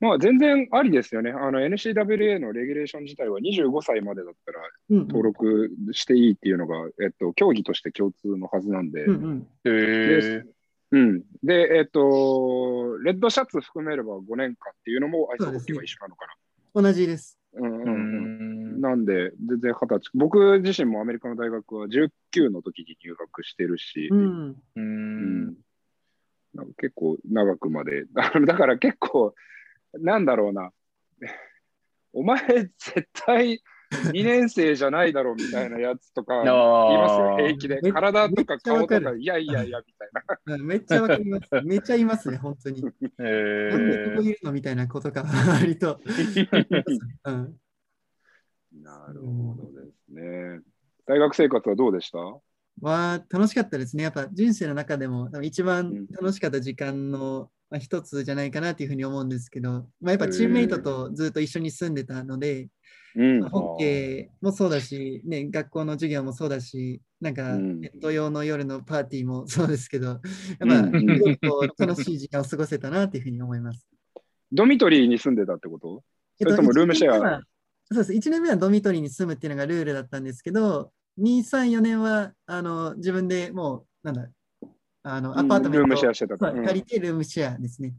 [0.00, 1.30] まあ、全然ありですよね。
[1.30, 4.58] あの、NCWA のレギュレーション自体は25歳までだったら
[4.90, 10.44] うんうん登録していいっていうのが、えっと、競技として共通のはずなんで、うんうんへえ
[10.92, 11.22] うん。
[11.42, 16.26] で、えっと、レッドシャツ含めれば5年間っていうのもアイスホッケーは一緒なのか
[16.74, 17.38] 同じです。
[17.54, 17.66] な。
[17.66, 18.78] うんううんうん。
[18.78, 20.10] んなんで、全然二十歳。
[20.14, 24.50] 僕自身もアメリカの大学は19の時に入学してるし、うん。
[24.50, 25.54] ううんん
[26.54, 28.04] なんか結構長くまで。
[28.46, 29.34] だから結構、
[29.94, 30.72] なんだろうな。
[32.12, 33.62] お前絶対
[34.12, 37.92] 2年生じゃないだろうみたいなやつとか言いますよ、平気でめ。
[37.92, 40.64] 体とか顔とか、いやいやいやみたいな。
[40.64, 41.48] めっちゃわかります。
[41.64, 42.78] めっちゃいますね、本当に。
[42.80, 46.00] へなんでここえいるのみたいなことが割と。
[47.24, 47.56] う ん
[48.82, 50.60] なるほどですね。
[51.06, 52.18] 大学生活はどうでした？
[52.80, 54.04] は楽しかったですね。
[54.04, 62.68] やっぱ人生の中でも一番楽しかった時間のまあ、一つじゃないかなというふうに思うんですけど、まあ、やっぱチームメイトとずっと一緒に住んでたので、
[63.16, 63.40] うん。
[63.40, 67.80] まあ、ホッケーもそうだし、ね、学校の授業もそうだし、なんかうん。
[67.80, 70.18] ネット用の夜のパーティーもそうですけど、やっ
[71.78, 73.88] ぱ楽しい時間を過ごせたなというふうに思います。
[74.52, 76.02] ドミトリーに住んでたってこと？
[76.38, 77.40] それともルームシェア？
[77.90, 78.12] そうです。
[78.12, 84.28] 1年目はドミトリーに住むっていうのがルールだったんですけど、2、3、4年はあの自分でもう、なんだ、
[85.04, 87.94] あのアパートメントルームシェアしてたそううん借りてルームシェアですね。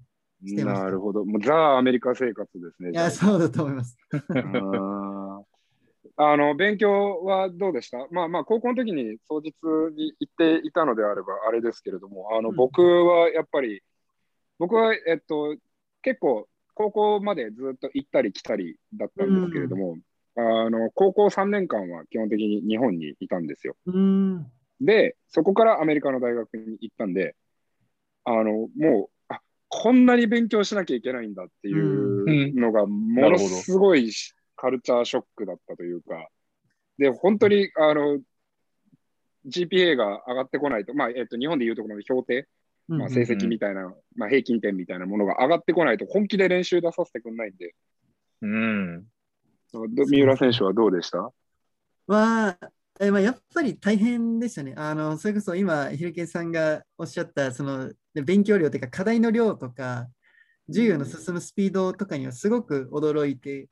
[0.46, 1.26] してましたなるほど。
[1.26, 2.92] もうザ・アメリカ生活ですね。
[2.92, 3.98] いや、そうだと思います。
[6.16, 7.98] あの勉強はどうでした？
[8.12, 9.54] まあまあ高校の時に当日
[9.96, 13.82] に行っていたのであればあれですけれどもあのうん僕はやっぱり、
[14.60, 15.56] 僕はえっと
[16.04, 19.98] 結構高校までずっと行ったり来たりだったんですけれども、
[20.36, 23.76] あの高校3年間は基本的に日本にいたんですよ。
[23.88, 24.52] うーん。
[24.86, 27.36] でそこからアメリカの大学に行ったんで
[28.24, 34.12] あのもうあこんなに勉強しなきゃいけないんだっていうのがものすごい
[34.56, 36.28] カルチャーショックだったというか
[36.98, 38.20] で本当にあの
[39.48, 42.48] GPA が上がってこないと、まあえっと、日本でいうところの評定、
[42.88, 47.76] まあ、成績みたいな、まあ、平均点みたいなものが上がってこないと本気で練習出させてくれないんで。
[48.42, 49.04] うん。
[49.74, 51.32] ど三浦選手はどうでした？
[52.08, 52.58] は、
[53.04, 54.74] えまあ、やっぱり大変でしたね。
[54.78, 60.08] あのそれこそ今、ひるけさんがおっしゃったそので勉強量というか課題の量とか、
[60.68, 63.68] 授業の進むスピードとかにはすごく驚いて、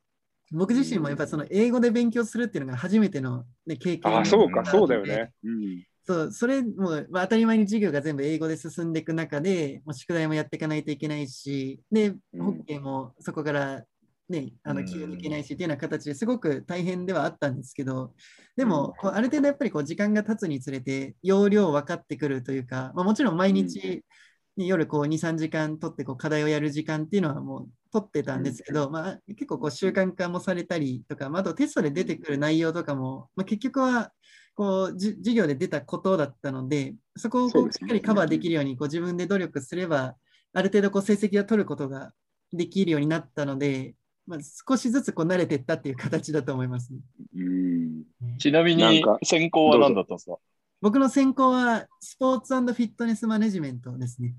[0.52, 5.32] 僕自身もやっぱその英語で勉強するっていうのが初めての、ね、経験あそうかそうだよね。
[5.44, 13.84] うんそう、それも、まあ、当たり前に授業が全部英語で進んでいく中で、もう宿題もやっていかないといけないし、で、うんホッケーもそこから、
[14.28, 14.76] ね、あうん。
[14.78, 18.14] の気を抜けないしっていうような形ですごく大変ではあったんですけど、
[18.56, 24.04] でも、こうある程度やっぱりこう時間が経つにつれて、要領分かってくるというか、まあ、もちろん毎日、
[24.56, 34.12] に夜こう2、3時間取ってこう課題をやる時間っていうのはもう取ってたんですけど、まあ、結構こう習慣化もされたりとか、まあ、あとテストで出てくる内容とかも、まあ、結局は
[34.54, 40.16] こうじ授業で出たことだったので、そこをこうしっかりカバーできるようにこう自分で努力すれば、
[40.52, 42.12] ある程度こう成績を取ることが
[42.52, 43.94] できるようになったので、
[44.26, 47.00] まあ、少しずつこう慣れていったっていう形だと思いますね。
[47.36, 48.04] うん。
[48.38, 50.36] ちなみになんか、専攻は何だったんですか？
[50.80, 54.34] 僕の専攻はスポーツフィットネスマネジメントですね。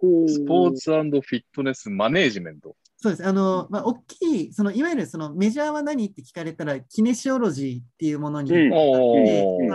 [0.00, 2.76] スポーツフィットネスマネージメント。
[3.00, 3.26] そうです。
[3.26, 8.60] あの、まあ、大きい、そのいわゆるそのメジャーは何って聞かれたら、キネシオロジーっていうものに、あ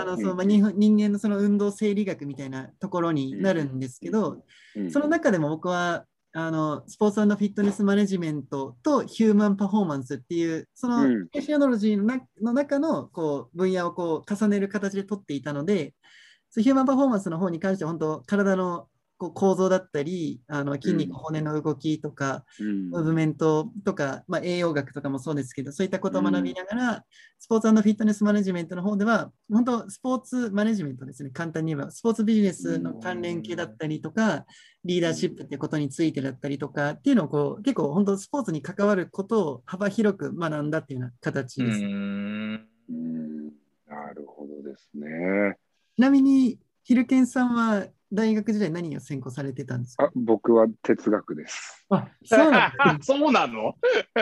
[0.05, 4.43] のそのまあ、人人間のその運動生理学みたいなところになるんですけど、
[4.75, 4.91] うん。
[4.91, 11.29] その中でも僕はあのスポーツフィットネスマネジメントとヒューマンパフォーマンスっていう、そのうん。
[11.29, 15.93] キネシオロジーのなの中のこう分野をこう重ねる形で取っていたので、
[16.55, 18.87] ヒューマンパフォーマンスの方に関しては本当、体の
[19.23, 22.89] こう構造だったり、あの筋肉、うん骨の動きとか、うん。
[22.89, 27.05] ムーブメントとか、まあ、栄養学とかもそうですけど、そういったことを学びながら、
[27.39, 34.45] スポーツフィットネスマネジメントの方では、本当、スポーツマネジメントですね、簡単に言えば、スポーツビジネスの関連系だったりとか、
[34.83, 41.79] リーダーシップっていうことについてだったりとかっていうのをこう、結構本当、スポーツに関わることを幅広く学んだっていうような形うです。
[41.79, 42.53] うん。
[43.87, 45.57] なるほどですね。
[45.95, 50.05] ちなみに、ヒルケンさんは大学時代何を専攻されてたんですか？
[50.05, 51.83] あ僕は哲学です。
[51.89, 53.75] あ、そうなんですねそうなの？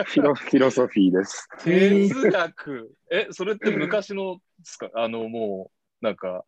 [0.06, 1.46] フィロフィロソフィーです。
[1.62, 2.94] 哲学？
[3.10, 4.90] え、それって昔のですか？
[4.94, 6.44] あの、もう、なんか、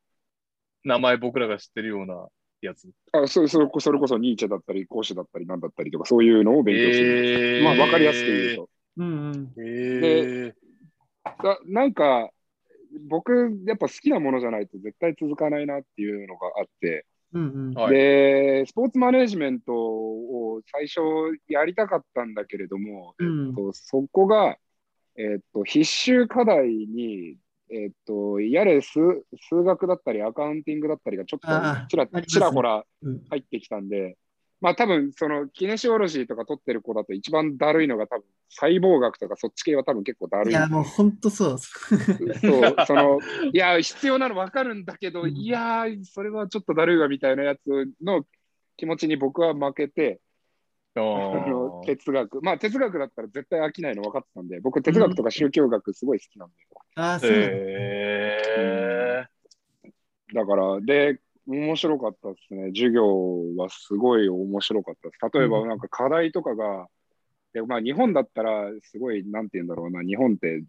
[0.85, 2.29] 名前僕らが知ってるような
[2.63, 2.89] やつ？
[3.13, 7.07] あそれそれこそれこそニーチェだったり、講師だったり、なんだったりとか、そういうのを勉強する。
[7.37, 8.71] えーまあ、わかりやすく言うと。
[8.97, 9.53] うんうん。
[9.59, 10.55] え
[11.43, 12.31] だなんか、
[13.09, 17.81] 僕、やっぱ好きなものじゃないと絶対続かないなっていうのがあって、うんうんー。
[17.81, 17.95] はい。
[17.95, 21.01] で、スポーツマネジメントを最初
[21.49, 24.57] やりたかったんだけれども、うんえっと、そこが、
[25.17, 27.37] えっと、必修課題に、
[27.71, 29.01] えっと、やれ数
[29.49, 31.49] 数学だったりアカウンティングだったりがちょっと
[31.89, 34.17] ちらちらほらうん入ってきたんで、
[34.61, 40.51] まあ多分そのキネシオロジーとか取ってる子だと一番だるいのが多分細胞学とかそっち系は多分結構だるい。
[40.51, 41.59] いや、もう本当そう。
[42.47, 43.21] そう、その、
[43.53, 45.31] いや、必要なの分かるんだけど、うん。
[45.31, 47.61] いやー、それはちょっとだるいわみたいなやつ
[48.03, 48.25] の
[48.77, 50.21] 気持ちに僕は負けて、
[51.83, 56.55] 哲学、まあ哲学だったら絶対飽きないの分かってたんで、僕哲学とか宗教学すごい好きなんで、
[56.97, 57.65] ああ、そうなんだ。
[58.57, 59.29] え
[60.35, 62.69] だから、で、面白かったですね。
[62.69, 65.39] 授業はすごい面白かったです。
[65.39, 66.89] 例えばうんなんか課題とかが、
[67.53, 70.65] でまあ日本だったらすごい、なんて言うんだろうな、日本って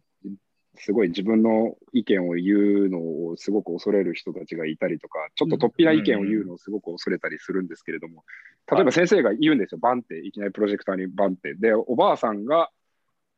[0.77, 8.23] すごい自分の意見を言うのをすごく恐れる人たちがいたりとか、ちょっと突飛な意見を言うのをすごく恐れたりするんですけれども、
[8.71, 11.55] 例えば先生が言うんですよ、バンって、いきなりプロジェクターにバンって。
[11.55, 12.69] で、おばあさんが、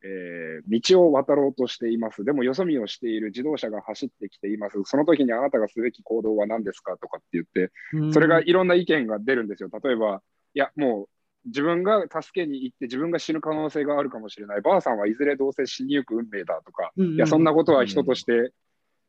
[0.08, 2.24] えー、道を渡ろうとしています。
[2.24, 4.76] でもよそ見をしている自動車が走ってきています。
[4.84, 7.72] その時にあなたがすべき行動は何ですかとかって言って、
[8.12, 9.68] それがいろんな意見が出るんですよ。
[9.82, 10.22] 例えば、
[10.54, 11.08] いや、もう
[11.46, 14.60] 自分が助けに行って自分が死ぬ可能性があるかもしれない。
[14.60, 18.52] ばあさんはいずれどうせ死にゆく運命だとか、いや、そんなことは人として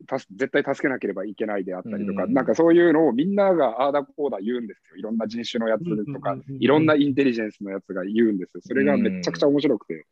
[0.08, 4.97] 絶対助けなければいけないであったりとか、なんかそういうのをみんながああだこうだ言うんですよ。
[4.97, 8.62] いろんな人種のやつとか、いろんなインテリジェンスのやつが言うんですよ。
[8.64, 10.06] それがめちゃくちゃ面白くて。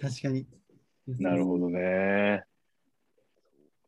[0.00, 0.46] 確かに。
[1.06, 2.44] なるほどね。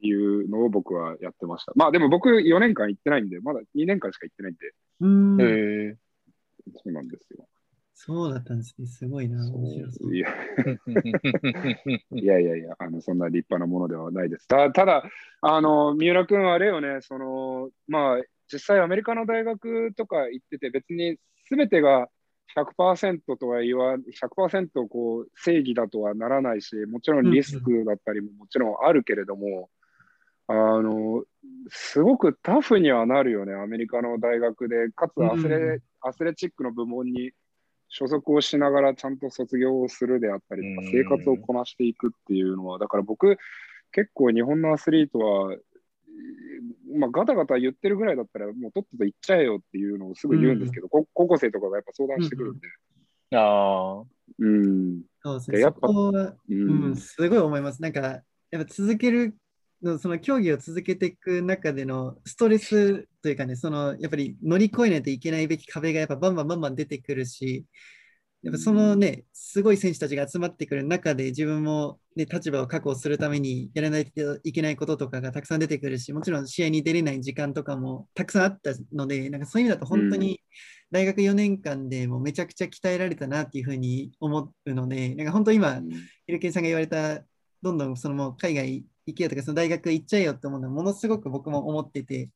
[0.00, 1.72] いうのを僕はやってました。
[1.74, 4.72] まあでも僕4年間行ってないんで、まだ2年間しか行ってないんで。
[5.00, 5.40] うん。
[5.40, 5.96] へ
[6.76, 7.48] そうなんですよ。
[8.00, 8.86] そうだったんですね。
[8.86, 9.44] すごいな。
[9.44, 9.50] い
[10.16, 10.28] や
[12.12, 14.46] いやいやいや、あのそんな立派なものではないです。
[14.46, 15.02] たただ、
[15.40, 22.08] あの三浦君はあれよね、そのまあ、実際アメリカの大学とか行ってて、別にすべてが
[22.56, 29.70] 100%とは言わ、100%こう正義だとはならないし、もちろんリスクだったりももちろんあるけれども、
[30.46, 31.24] あの、
[31.68, 37.32] すごくタフにはなるよね、アメリカの大学で、かつアスレうん、アスレチックの部門に
[37.88, 43.36] 所属をしながらちゃんと卒業をするであったりとか、生活をこなしていくっていうのは、だから僕、
[43.92, 45.54] 結構日本のアスリートは、
[46.98, 52.66] まあ、ガタガタ言ってるぐらいだったら、もうとっとと行っちゃえよっていうのをすぐ言うんですけど、うん、高校生とかがやっぱ相談してくるんで。
[53.32, 54.04] うん、ああ。
[54.38, 55.02] うん。
[55.22, 55.60] そうですね。
[55.60, 57.82] やっぱ、うん、すごい思います。
[57.82, 58.00] なんか、
[58.50, 59.36] やっぱ続ける
[59.82, 67.64] のその競技を続けていく中でのストレスというかね、そのやっぱり乗り越えないといけないべき壁がやっぱバンバンバンバン出てくるし、
[68.42, 80.40] やっぱそのね、すごい選手たちが集まってくる中で自分も、ね、立場を確保するためにやらないといけないこととかがたくさん出てくるし、もちろん試合に出れない時間とかもたくさんあったので、なんかそういう意味だと本当に
[80.92, 85.80] 大学4年間でもめちゃくちゃ鍛えられたなっていうふうに思うので、なんか本当今、
[86.26, 87.24] ヒルケンさんが言われた、
[87.60, 92.30] どんどんそのもう海外行けよとか、その大学行っちゃえよって思うのはものすごく僕も思ってて、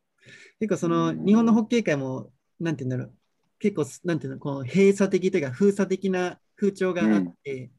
[0.61, 2.31] 結構その日本のホッケー界も、
[2.61, 3.15] なんて言うんだろう、
[3.63, 7.71] 結構、なんていうの、この閉鎖的というか封鎖的な風潮があって、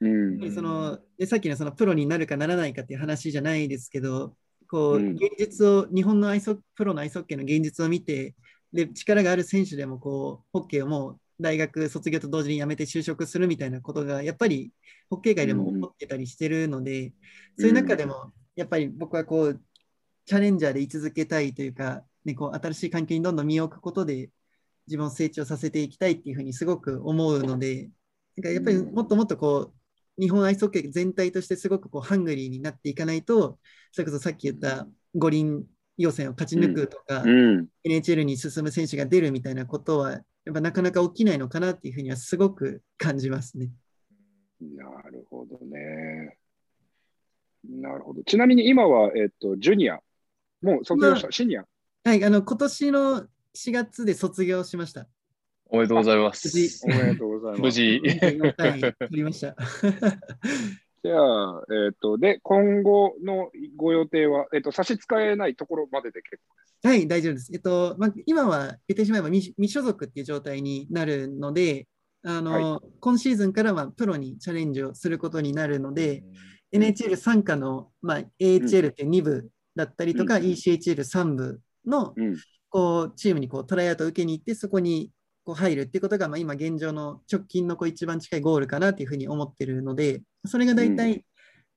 [0.00, 4.36] うん、そのでさっきのそのプロになるかならないかっていう話じゃないですけど、
[4.70, 8.36] こう、現実を、日本のアイソプロのアイスホッケーの現実を見て、
[8.72, 14.72] で力がある選手でもこうホッケーをもう大学卒業と同時に辞めて就職するみたいなことがやっぱり
[15.10, 17.12] ホッケー界でも起こってたりしてるので、
[17.58, 19.60] そういう中でもやっぱり僕はこう、
[20.24, 24.30] チャレンジャーで居続けたいというか、ね、こう新しい環境にどんどん身を置くことで
[24.86, 27.90] 自分を成長させていきたいっていうふうにすごく思うので、
[28.36, 29.82] なんかやっぱりもっともっとこう、
[30.20, 33.58] 日本アイスホッケー全体としてすごくこうハングリーになっていかないと、
[33.92, 35.64] それこそさっき言った五輪
[35.96, 40.18] 予選を勝ち抜くとか、うん、NHL に進む選手が出るみたいなことは、や
[40.50, 43.70] っぱなかなか起きないのかなっていうふうにはすごく感じますね。
[44.60, 46.36] なるほどね。
[47.64, 48.22] なるほど。
[48.24, 50.00] ちなみに今は、えっと、ジュニア。
[50.62, 51.64] もう卒業した、シニア。
[52.04, 55.06] はい、あの、今年の4月で卒業しました。
[55.66, 56.48] おめでとうございます。
[56.84, 57.62] おめでとうございます。
[57.62, 58.00] 無事。
[58.58, 59.56] はい、取りました。
[61.04, 66.86] じゃあ、えっ、ー、と、で、今後のご予定は、えっ、ー、と、差し支えないところまでで結構です。
[66.86, 67.50] はい、大丈夫です。
[67.52, 71.88] えっと、まあ、今は言ってしまえば未未所属っていう状態になるので、
[72.22, 76.22] あの、はい、今シーズンからはプロにチャレンジをすることになるので、
[76.72, 82.14] NHL 参加の、まあ、AHL って2部だったりとか、うん、ECHL3 部の、
[82.72, 85.10] こうチームにこうトライアウトを受けに行って、そこに
[85.44, 91.24] こう入るっていうことが、まあ、今現状の直近のこう一番近いゴールかなというふうに思ってるので、それが大体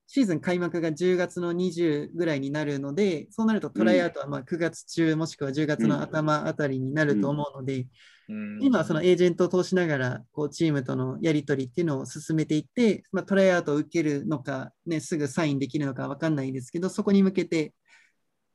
[0.08, 7.88] シーズン開幕が10月の20ぐらいになるので、そうなるとトライアウトはま9月中もしくは10月の頭あたりになると思うので、
[8.62, 17.74] 今はそのエージェントを通しながらこうチームとのやり取りっていうのを進めていって、まあ、トライアウトを受けるのか、ね、すぐサインできるのか分かんないですけど、そこに向けて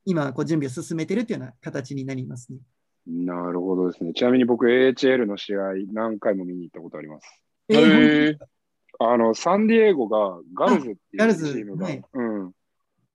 [0.04, 2.58] 今こう準備を進めてるっていうような形になりますね。
[3.06, 4.12] なるほどですね。
[4.12, 7.42] ちなみに僕 AHL の試合何回も見に行ったことあります。
[7.68, 8.36] えー、
[8.98, 12.52] あのサンディエゴがガルズっていうチームが,、はい、うん、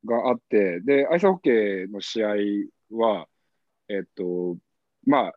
[0.05, 2.27] があって、で、アイスホッケーの試合
[2.91, 3.27] は、
[3.89, 4.57] えっと、
[5.05, 5.33] まあ、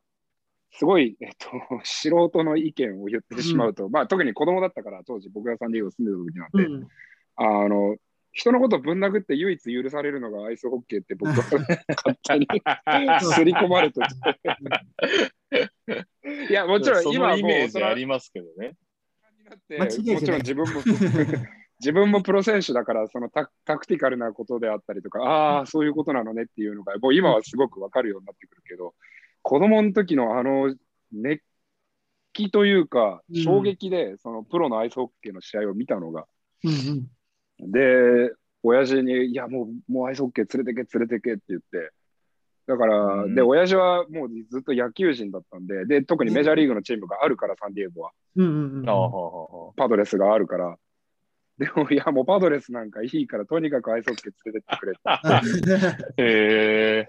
[0.72, 1.48] すごい、えっと、
[1.84, 6.88] 素人の意見を言ってしまうと、うん、まあ特に子供だったから、当時僕がサンディエゴ住んでた時なんで、うん、
[7.36, 7.96] あの、
[8.32, 11.58] 人のことぶん殴って唯一許されるのがアイスホッケーって僕は 勝
[12.22, 12.46] 手に
[13.34, 14.00] すり込まれて
[16.50, 18.76] いや、もちろん今はもうイメージありますけどね。
[19.78, 20.80] もちろん自分も
[21.80, 28.94] 自分もプロ選手だから、そのタタクティカルなことであったりとか、ああ、そういうことなのねっていうのが、もう今はすごくわかるようになってくるけど、
[29.42, 30.74] 子供の時のあの
[31.12, 31.42] 熱
[32.32, 36.26] 気というか、うん衝撃で、そのプロのアイスホッケーの試合を見たのが、
[36.64, 37.06] うんうん。
[37.60, 38.32] で、
[38.62, 41.92] 親父に、いや、もう、もうアイスホッケー連れてけ、連れてけって言って、
[42.66, 48.10] だから、うんで、親父はもうずっと野球人だったんで、で、特にメジャーリーグのチームがあるから、サンディエゴは。
[48.36, 48.88] うんうんうん。
[48.88, 49.72] ああ、はあはあ。
[49.76, 50.76] パドレスがあるから。
[51.56, 55.00] でも、いや、もうパドレスなんかいいから、とにかくアイスホッケー連れてってくれって。
[55.04, 55.42] あ
[56.22, 57.08] へ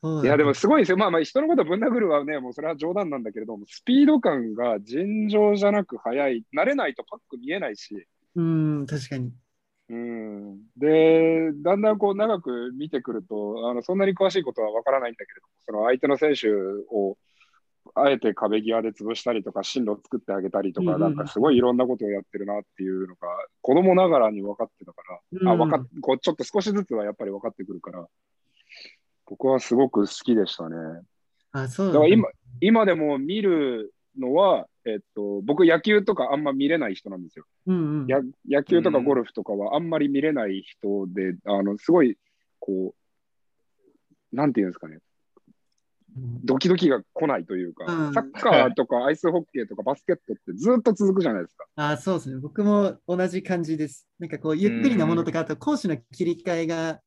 [0.00, 0.96] そういや、でもすごいですよ。
[0.96, 6.44] まあまあ、人のことぶん殴るはね、もうそれは冗談なんだけれども、スピード感が尋常じゃなく速い。
[6.54, 8.06] 慣れないとパック見えないし。
[8.36, 9.32] うん、確かに。
[9.88, 10.58] うん。
[10.76, 17.16] で、だんだんこう長く見てくると、あのそんなに詳しいことはわからないんだけれども、その相手の選手を、
[17.94, 23.28] あえて壁際で潰したりとか、進路を作ってあげたりとか、うんうんなんかすごいいろんなことをやってるなっていうのが、
[23.62, 28.06] 子供ながらに分かってたから、あうん分かっこうちょっと少しずつはやっぱり分かってくるから、
[29.26, 30.76] 僕はすごく好きでしたね。
[31.52, 32.28] あ、そうだから今、
[32.60, 37.44] 今でも見るのは、えっと、僕野球とかあんま見れない人なんですよ。
[37.66, 38.06] うんうん。
[38.06, 42.16] や野球とかゴルフとかはあんまり見れない人で、あの、すごい、
[42.60, 42.94] こ
[44.32, 44.98] う、なんていうんですかね、
[46.44, 51.66] ドキドキが来ないというか、うんサッカーとかアイスホッケーとかバスケットってずっと続くじゃないですか。
[51.76, 52.40] あ、そうですね。
[52.40, 54.08] 僕も同じ感じです。
[54.18, 57.00] なんかこう、ゆっくりなものとか、あと攻守の切り替えが、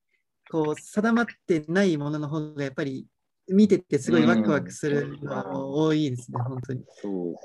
[0.51, 3.07] こう、定まってないものの方が、やっぱり
[3.49, 6.83] 見ててすごいワクワクするのは多いですね、本当に。
[7.01, 7.35] そう。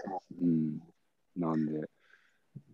[0.42, 0.78] うん。
[1.36, 1.88] なんで、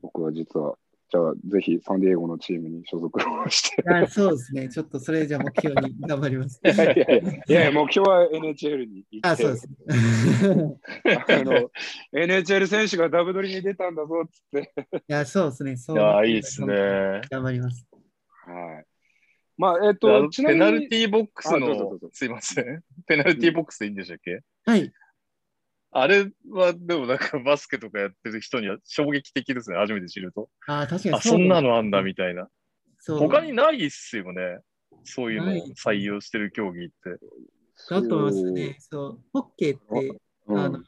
[0.02, 0.76] 僕は実は、
[1.10, 3.82] じゃあ、ぜひサンディエゴのチームに所属をして。
[3.90, 4.68] あそうですね。
[4.68, 6.60] ちょっとそれじゃあ目標に頑張ります。
[6.64, 10.78] いやいやいやいやいや、目標は NHL に行って、 あ、そうですね。
[11.28, 11.70] あの
[12.12, 14.72] NHL 選手がダブドリに出たんだぞっつって。
[15.08, 15.76] いや、そうですね。
[15.76, 16.60] そいうやー、いいです。
[16.60, 17.22] ね。
[17.28, 17.86] 頑張ります。
[18.46, 18.89] はい。
[19.60, 22.82] まあ、えっあと、のちなみにペナルティーボックスのすいません。
[23.06, 24.40] ペナルティーボックスでいいんでしたっけ？
[24.64, 24.90] はい。
[25.92, 29.76] あれは、でもなんかバスケとかやってる人には衝撃的ですね。
[29.76, 30.48] 初めて知ると。
[30.66, 32.48] あ、確かにあ、そんなのあんだみみたいな。
[32.98, 34.60] そう他にないっすよね。
[35.04, 36.94] そういうのを採用してる競技って。
[37.90, 38.76] だと思いますね。
[38.78, 40.16] そう、ホッケーって、うん
[40.52, 40.80] あの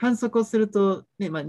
[0.00, 1.44] 反則をすると、ねまあ、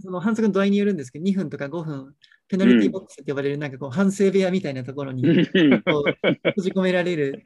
[0.00, 2.14] その反則の度合いによるんですけど、2分とか5分、
[2.48, 7.44] ペナルティーボックスって呼ばれる、なんかこう、反省部屋みたいなところにうんこう閉じ込められる、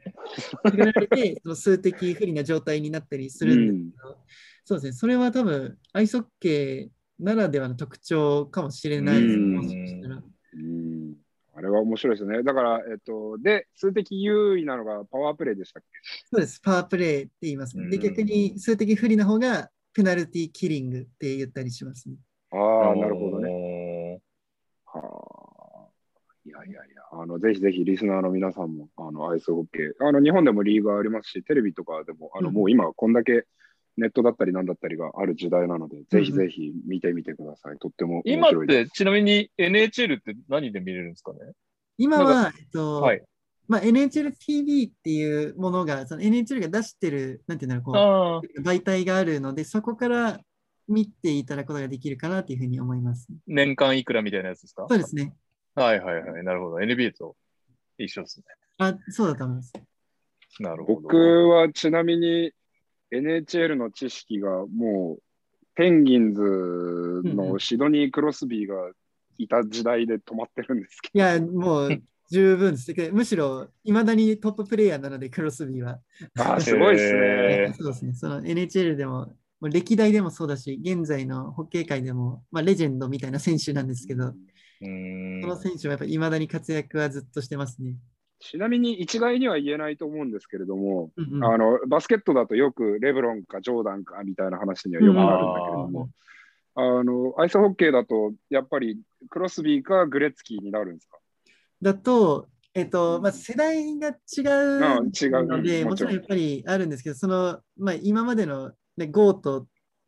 [0.63, 4.17] 閉じ込められて、 その数的不利な状態になったりするんですけど、
[4.63, 10.23] そうですね、それは多分、アイスホッケーならではの特徴かもしれないですうんもしかしたら。
[10.53, 11.15] うん
[11.53, 12.43] あれは面白いですね。
[12.43, 15.83] だから、えっと、で、数的優位なのがパワープレイでしたっ
[16.31, 17.89] そうです、パワープレイって言いますね。
[17.89, 22.15] で、うん逆に数的不利な方が、ペナルティーキリングって言ったりしますね。
[22.51, 23.49] けああ、なるほどね。
[23.49, 23.50] ね。
[24.99, 25.87] はあ。
[26.43, 33.45] いやいやいや、あの、ぜひぜひリスナーの皆さんも、あの、アイスホッケー、あの、日本でもリーグありますし、テレビとかでも、あの、うんもう今、こんだけ
[33.97, 37.77] ネットだったりなんだったりがある時代なので、ぜひぜひ見てみてください。
[37.77, 38.89] とっても面今っ白いです。
[38.91, 41.39] て、ちなみに NHL って何で見れるんですかね？
[41.97, 43.23] 今は、えっと、はい。
[43.67, 48.47] まあ、NHLTV っていうものが、その NHL が出してる、なんていうんだろう、こ。
[48.57, 50.39] う、媒体があるので、そこから
[50.91, 53.27] 見ていただくことができるかなというふうに思います。
[53.47, 54.85] 年間いくらみたいなやつですか？
[54.89, 55.33] そうですね。
[55.75, 56.43] はいはいはい。
[56.43, 56.77] なるほど。
[56.77, 57.35] NBA と
[57.97, 58.45] 一緒ですね。
[58.77, 59.73] あ、そうだと思います。
[60.59, 61.01] なるほど。
[61.01, 62.51] 僕はちなみに
[63.11, 65.23] NHL の知識がもう、
[65.75, 66.41] ペンギンズ
[67.23, 68.91] のシドニー・クロスビーが
[69.37, 72.93] いた時代で止まってるんですけいや、もう十分です。
[72.93, 75.99] でむしろ、いまだにトッププレイヤーなので、クロスビーは。
[76.35, 77.19] ど、あーすごいですね。
[77.19, 78.13] へ そうですね。
[78.13, 85.41] その NHL でも、もう歴代でもそうだし、現在のホッケー界でも、まあ、レジェンドみたいな選手なんですけど、うーん。
[85.41, 87.95] その選手はやっぱり未だに活躍はずっとしてますね。
[88.39, 91.45] ちなみに一概には言えないと思うんですけれども、うんうん。
[91.45, 96.09] あのバスケットだとよくレブロンかジョーダンかみたいな話にはよくなるんだけれども、
[96.73, 98.99] あのアイスホッケーだとやっぱり
[99.29, 101.19] クロスビーかグレッツキーになるんですか？
[101.83, 105.07] だと、えっと、まあ、世代が違ううん。
[105.09, 105.45] 違う。
[105.45, 105.89] ので、うん。
[105.89, 106.13] もちろん。
[106.13, 109.67] もちろんやっぱりあるんですけど、その、まあ、今までの、ね、 GOAT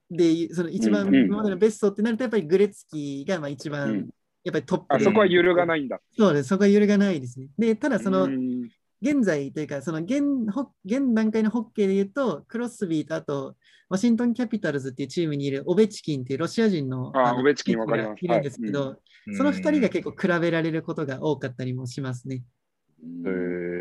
[0.09, 1.25] で、その一番、うんうん。
[1.25, 4.09] 今までのベストってなると、やっぱりグレッツキーがまあ一番、うん。
[4.43, 5.03] やっぱりトップで。
[5.03, 5.99] あそこは揺るがないんだ。
[6.17, 7.47] そうです、そこは揺るがないですね。
[7.57, 8.69] で、ただその、うん。
[9.01, 13.55] 現在というか、その現ホ現段階のホッケーで言うと、クロスビーとあと、
[13.89, 18.23] ワシントン・キャピタルズっていうチームにいるオベチキンっていうロシア人のオベチキンわかります。
[18.23, 19.35] いるんですけど、はい。
[19.35, 22.43] その2人が結構比べられることが多かったりもしますね。
[23.03, 23.27] へー。
[23.27, 23.72] うん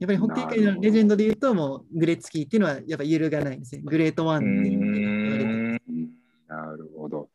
[0.00, 3.82] やっぱりホッケー界のレジェンドで言うと、もうグレッツキーっていうのはやっぱ揺るがないですね。
[3.84, 6.10] グレートワンうって言われてるーんうん
[6.48, 7.28] なるほど。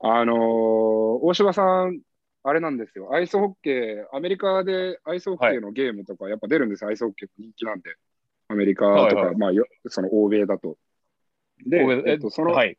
[0.00, 0.38] あのー
[1.24, 2.00] 大柴さん、
[2.42, 3.14] あれなんですよ。
[3.14, 6.90] アイスホッケー、アメリカでアイスホッケーのゲームとかやっぱ出るんですよ。
[6.90, 7.94] アイスホッケー人気なんで。
[8.48, 10.76] アメリカとか、はいはいまあよ、その欧米だと。
[11.66, 12.76] で、えっと、その、はい。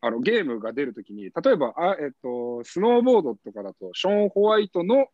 [0.00, 5.06] あのゲームが出るときに、例えばあ、えっと、スノーボードとかだと、ショーン・ホワイトの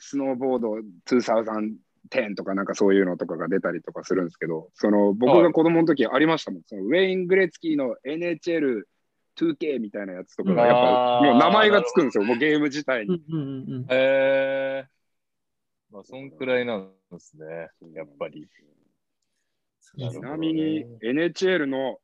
[0.00, 0.74] スノーボード
[1.06, 6.62] 2010とかなんかそういうのとかが出たりとかするんですけど、その僕が子供の時ありましたもん。
[6.66, 13.22] そのウェイン・グレッツキーの NHL2K みたいなやつとかがやっぱうんもう名前がつくんですよ、もうゲーム自体に。
[13.28, 13.86] うんうんうんうん。
[13.90, 17.68] えー、まあ、そんくらいなんですね。
[17.94, 18.48] やっぱり。
[19.96, 21.98] ちなみに NHL の、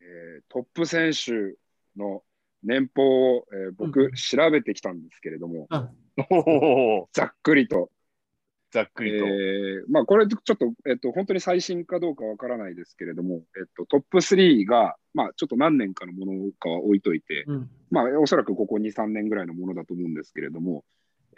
[0.00, 1.56] えートップ選手
[1.96, 2.22] の
[2.62, 5.68] 年俸を、えー僕うん調べてきたんですけれども、
[7.12, 7.90] ざっくりと。
[8.70, 9.26] ざっくりと。
[9.26, 17.70] えーまあ、これちょっと、えっと、本当に最新かどうかわからないですけれども、えっと、トップ3が、まあ、ちょっと何年かのものかは置いといて、うん。
[17.90, 20.84] まあ、おそらくここ2、3年ぐらいのものだと思うんですけれども、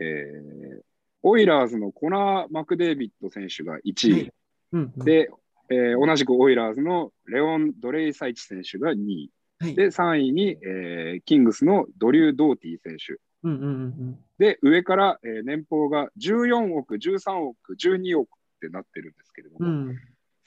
[0.01, 0.81] えー
[1.23, 4.33] オイラーズのコナー・マクデービッド選手が1位、はい
[4.73, 5.31] うんうん、で、
[5.69, 19.89] えー同じくオイラーズのレオン・ドレイサイチ選手が2位、はい、で、3位に、えーキングスのドリュー・ドーティ選手、うんうんうんで、上から、えー年俸が14億、13億、12億ってなってるんですけれども、うん。
[19.89, 19.99] うん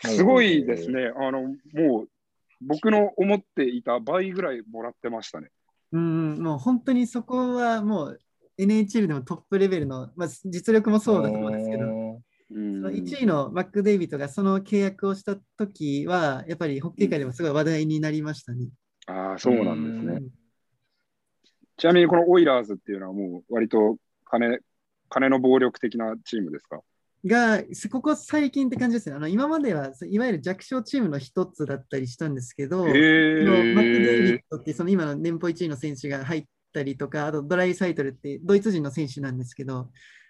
[0.03, 1.11] すごいですね。
[1.15, 2.09] あの、もう、
[2.61, 5.49] 僕の思っていた倍ぐらいもらってましたね。
[5.91, 8.19] うんうん、もう本当にそこはもう
[8.57, 12.21] NHL でもトップレベルの、まあ、実力もそうだと思うんですけど、うん
[12.51, 18.67] その1位のマック・デイビッドがその契約をした時は、やっぱりホッケー界でもすごい話題になりましたね。
[19.07, 20.13] ああ、そうなんですね。
[20.15, 20.40] うん
[21.81, 24.59] ちなみに、このオイラーズっていうのはもう、割と金、
[25.09, 26.81] 金の暴力的なチームですか？
[27.25, 29.15] が、ここ最近って感じですね。
[29.15, 34.43] あの今までは、いわゆる弱小チームの一つだったりしたんですけど、マック・デイビッえ。
[34.51, 39.89] ドってその今の年俸1位の選手が入ったりとか、あとドライサイトルってドイツ人の選手なんですけど、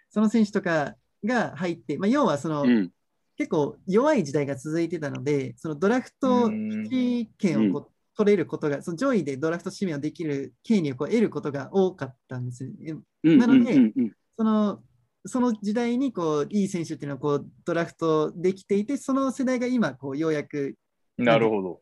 [0.10, 0.96] その選手とか
[1.26, 2.90] が入って、まあ、要はその、うん。
[3.38, 7.92] 結構弱い時代が続いてたので、そのドラフトうん1位権をこう
[8.22, 12.70] 取れることが、その上位でドラフト指名をできる権利をこう得ることが多かったんです
[13.24, 13.92] なので
[14.38, 14.80] その
[15.26, 20.76] その時代にこういい選手っていうのはこうドラフトできていて、その世代が今こうようやく
[21.18, 21.82] なるほど。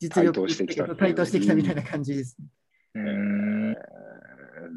[0.00, 2.36] 実力台頭してきたっていう台頭してきたみたいな感じです。
[2.94, 3.74] うえんー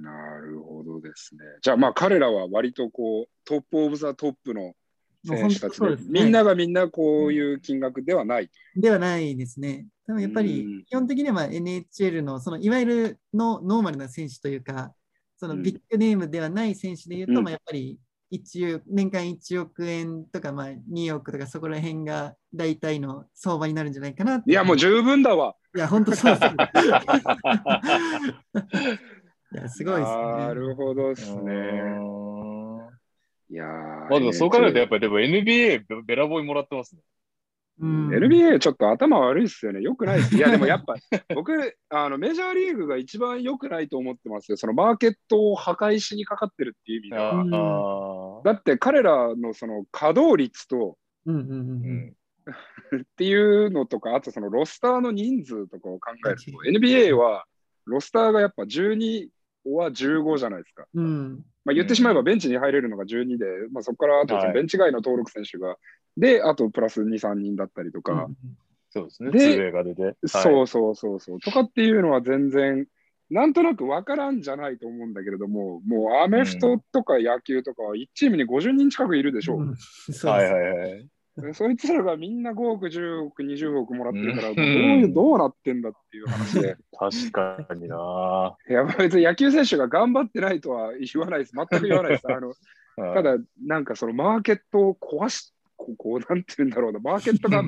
[0.03, 1.41] なるほどですね。
[1.61, 4.73] じゃあまあ彼らは割とこう top of the top の
[5.25, 8.49] 選手たちでもう本当そうですねみんながみんなこういう金額ではない。
[8.75, 9.87] ではないですね。
[10.07, 14.93] 多分やっぱうんり基本的には NHL のそのいわゆるのノーマルな選手というか、
[15.37, 17.99] そのうんビッグネームではない選手でいうと、うんまあやっぱり
[18.31, 25.55] 1億年間1億円とかまあ2億とかそこら辺が大体の相場になるんじゃないかなっていやもう十分だわ。
[25.75, 26.53] いや、本当そうです。
[29.53, 30.23] いや、すごいですね。
[30.37, 31.51] なるほどですね。
[33.53, 37.01] うんいやーまあそう考えるとやっぱりでも NBA べべらぼいもらってますね。
[37.79, 39.81] うん NBA ちょっと頭悪いっすよね。
[39.81, 40.35] よくないです。
[40.37, 40.93] いや、でもやっぱ、
[41.33, 44.57] 僕、あのメジャーリーグが一番良くないと思ってますよ。
[44.57, 47.31] そのマーケットを破壊しにかかってるっていう意味では。
[47.31, 48.41] あうんあ。
[48.43, 52.15] だって彼らのその稼働率と、うんうんうんううんん。
[53.01, 57.45] っていうのとか、あとそのロスターの人数とかを考えると、は NBA は
[57.85, 59.29] ロスターがやっぱ12
[59.65, 60.85] は15じゃないですか。
[60.93, 65.77] うんまあ、言ってしまえばベンチに入れるのが12で、まあ、そこからあとベンチ外の登録選手が、
[66.17, 68.27] で、あとプラス2、3人だったりとか、
[68.89, 69.31] そうですね。
[69.31, 70.03] でツーウェイが出て。
[70.03, 72.85] はいそうそうそうそう、とかっていうのは全然、
[73.29, 79.61] なんとなく分からんじゃないと思うんだけれども、もうアメフトとか野球とかは1チームに50人近くいるでしょう。
[79.61, 81.07] うんそうはいはいはい。
[81.53, 86.77] そいつらがみんな5億、10億、20億もらってるから、うんどういうどうなってんだっていう話で。
[86.97, 88.55] 確かにな。
[88.69, 91.53] いや、別に野球選手が頑張ってないとは言わないです。
[91.55, 92.31] 全く言わないです。
[92.31, 92.53] あの
[93.15, 97.63] ただ、なんかそのマーケットを壊し、ここうなんて言うんだろうな、マーケットが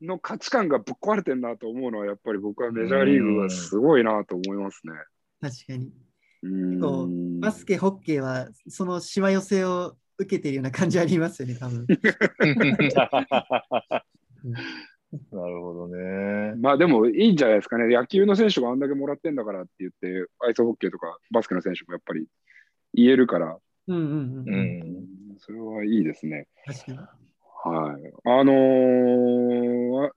[0.00, 4.94] の価値観がぶっ壊れてんなと思うのは、やっぱり僕はメジャーリーグがすごいなと思いますね。
[5.40, 5.92] 確かに。
[6.42, 11.86] うーんバスケ、ホッケーはそのしわ寄せを受けているような感じありますよね、多分。
[15.32, 16.54] なるほどね。
[16.56, 17.92] まあでもいいんじゃないですかね。
[17.92, 22.26] 野球の選手があんだけもらってんだからって言って、アイスホッケーとかバスケの選手もやっぱり
[22.94, 23.58] 言えるから、
[23.88, 24.14] うんうんうん。
[24.14, 25.38] ううん、ん。
[25.38, 26.46] それはいいですね。
[27.64, 28.12] はい。
[28.24, 30.10] あのー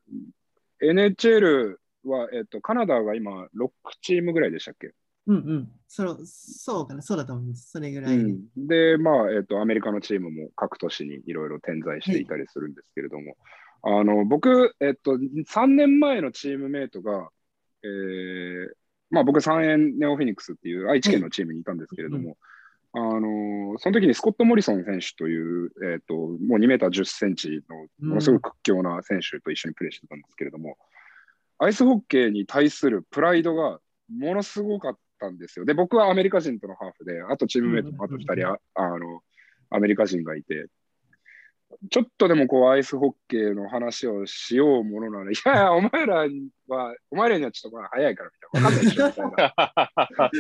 [0.82, 3.70] NHL は、えっと、カナダが今6
[4.02, 4.94] チームぐらいでしたっけ、
[5.28, 5.72] うんうん。
[5.88, 7.72] そそうかな、そうだと思います。
[7.72, 8.24] それぐらいで。
[8.24, 13.36] うん、で、まあ、えっと、アメリカのチームも各都市にいろいろ点在していたりするんですけれども、
[13.84, 17.30] あの僕、えっと、3年前のチームメイトが、
[17.84, 18.74] えー
[19.14, 22.36] まあ僕3円ネオフェニックスっていう愛知県のチームにいたんですけれども、
[22.94, 27.62] あのその時にスコット・モリソン選手という、えっ、と、もう2メーター10センチ
[28.02, 30.78] のものすごく屈強な選手と一緒にプレーしてたんですけれども、
[31.60, 35.66] アイスホッケーに対するプライドがものすごかったんですよ。
[35.66, 39.22] で、僕はアメリカ人とのハーフで、あとチームメイトもあと2人あ、あの、
[39.70, 40.68] アメリカ人がいて、
[41.90, 46.28] ちょっとでもこうアイスホッケーの話をしようものなら、 いやいや、お前ら
[46.68, 49.08] は、お前らにはちょっとまだ早いからみたいな、わかんないでしょ。
[49.08, 50.32] みたいな。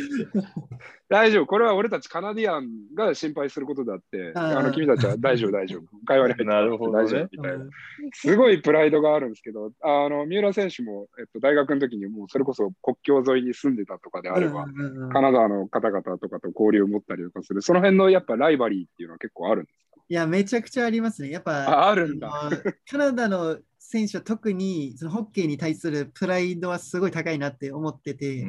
[1.09, 7.03] 大丈夫、これは俺たちカナディアンが心配することだって、あの君たちは大丈夫、大丈夫、会話に入ってなるほどね。
[7.03, 7.65] 大丈夫みたいな。
[8.13, 14.65] すごいプライドがあるんですけど、あの三浦選手も、えっと、大学の時にもうそれこそ国境沿いに住んでたとかであれば、
[15.11, 21.29] カナダの方々とかと交流を持ったりとかする、その辺のやっぱライバリーっていうのは結構あるんですいや、めちゃくちゃありますね。
[21.29, 22.49] やっぱ、ああるんだ。
[22.89, 28.45] カナダの選手は特にそのホッケーに対するプライドはすごい高いなって思ってて。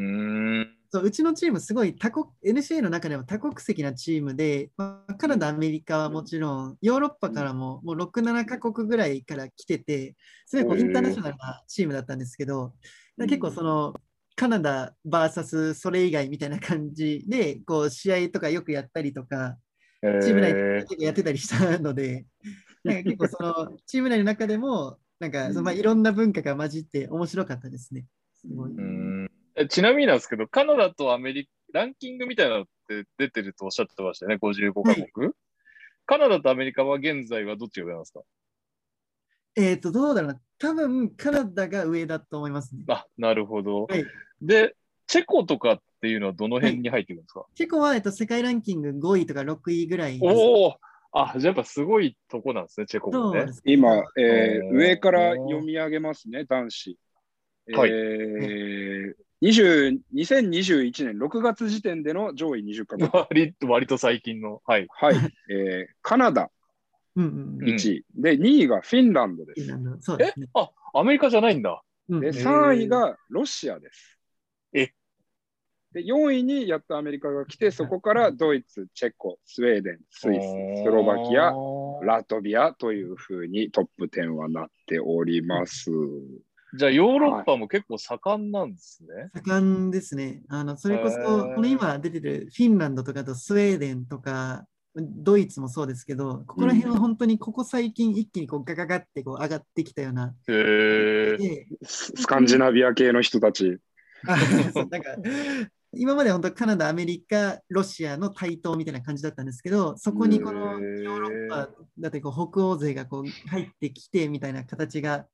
[0.91, 10.15] そううちのチームすごい多国 NCA の中でも多国籍なチームで、まあカナダ、アメリカはもちろん、ヨーロッパからももう6、7カ国ぐらいから来てて、
[10.47, 12.75] すごいこうインターナショナルなチームだったんですけど、
[13.19, 13.95] 結構その、
[14.37, 19.57] カナダ VS それ以外みたいな感じで、こう試合とかよくやったりとか、
[20.23, 20.53] チーム内
[20.97, 22.27] でやってたりしたので、
[22.85, 28.07] なんか結構そのチーム内の中でも、なんかそのまあいろんな文化が混じって面白かったですね。
[28.35, 28.71] すごい。
[28.71, 35.33] ーうーんえちなみになんですけど、カナダとアメリカ、ランキングみたいなのって出てるとおっしゃってましたよね、55カ国？
[36.07, 38.21] カナダとアメリカは現在はどっちが上なんですか？
[39.57, 40.41] えっ、と、どうだろうな。
[40.59, 42.83] 多分カナダが上だと思いますね。
[42.89, 43.85] あ、なるほど。
[43.85, 44.05] はい
[44.43, 44.77] で、
[45.07, 50.35] チェコとかっていうのはどの辺に入ってくるんですか、チェコは、えっと、世界ランキング5位とか6位ぐらいです。
[50.35, 50.75] おお
[51.13, 56.99] あ、じゃあやっぱすごいとこなんですね、チェコもね今、えー上から読み上げますね、男子。
[57.73, 63.09] はいえー20 2021年6月時点での上位20カ国。
[63.31, 64.63] 割と割と最近の。
[64.65, 64.87] はい。
[64.91, 65.17] はい、
[65.51, 66.51] えーカナダ
[67.17, 67.69] うんうんうん。
[67.69, 69.71] 1位、で、2位がフィンランドです。
[69.71, 70.49] えそうですね。
[70.55, 71.83] あ、アメリカじゃないんだ。
[72.09, 74.19] で、うんうん3位がロシアです。
[74.73, 74.91] え
[75.95, 81.53] で、4位にやっとアメリカが来て、そこからドイツ、チェコ、スウェーデン、スイス、スロバキア、
[82.05, 85.93] ラトビアというふうにトップ10はなっております。
[86.77, 89.31] じゃあヨーロッパも結構盛んなんですね。
[89.45, 90.43] 盛んですね。
[90.49, 91.17] あの、それこそ、
[91.55, 94.67] この今出てるフィンランドとかあとスウェーデンとか、
[94.97, 100.35] ドイツもそうですけど、ここら辺は本当にここ最近一気にこうガガガってこう上がってきたような。
[100.49, 101.37] へえ。
[101.37, 103.79] でススカンジナビア系の人たち。
[104.27, 104.39] あ
[104.73, 105.17] そうなんか
[105.97, 111.69] 今まで本当カナダ、アメリカ、ロシアの対等みたいな感じだったんですけど、そこにこのヨーロッパ
[111.99, 115.27] だってこう北欧勢がこう入ってきてみたいな形が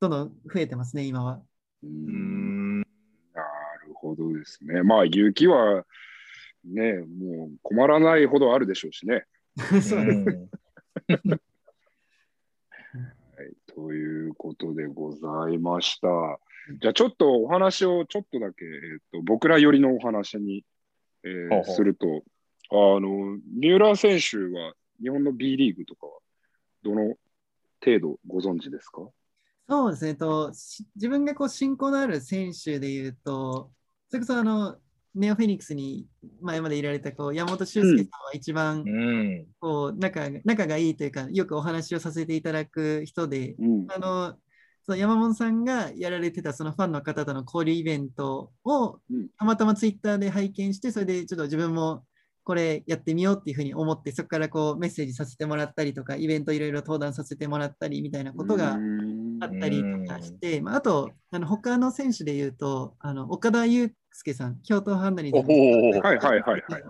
[0.00, 1.42] どんどん増えてますね、今は。
[1.82, 2.80] ううんん。
[2.80, 2.84] な
[3.86, 4.82] るほどですね。
[4.82, 5.84] まあ、雪は
[6.64, 9.24] ね、もう困らないほどあるでしょうしね。
[9.56, 9.96] そうです。
[9.96, 10.48] うん
[13.36, 16.08] はい、ということでございました。
[16.80, 20.64] じゃあちょっとお話をちょっとだけ、えっと僕ら寄りのお話に、
[21.24, 22.22] えーほうほうすると、
[22.70, 26.12] あの、三浦選手は日本の B リーグとかは
[26.82, 27.14] どの
[27.84, 29.02] 程度ご存知ですか？
[29.68, 33.70] そうですね、えっと、し自分がこう親交のある選手でいうと、
[34.08, 34.76] それこそあの、
[35.14, 36.06] ネオフェニックスに
[36.40, 39.46] 前までいられたこう山本修介さんは一番うん。
[39.60, 43.86] こう仲が仲がいいというか、よくお話をさせていただく人で、うん。
[43.88, 44.36] あの、
[44.84, 49.28] その山本さんがやられてたそのファンの方との交流イベントをうん。
[49.38, 52.04] たまたまツイッターで拝見して、それでちょっと自分も
[52.44, 58.76] これやってみようっていうふうに思って、そこからこうメッセージさせてもらったりとか、イベントいろいろ登壇させてもらったりみたいなことが
[59.40, 65.46] あったりとかして、まあ、あと、あの他の選手で言うと、あの岡田祐介さん、京都ハンダリーズ。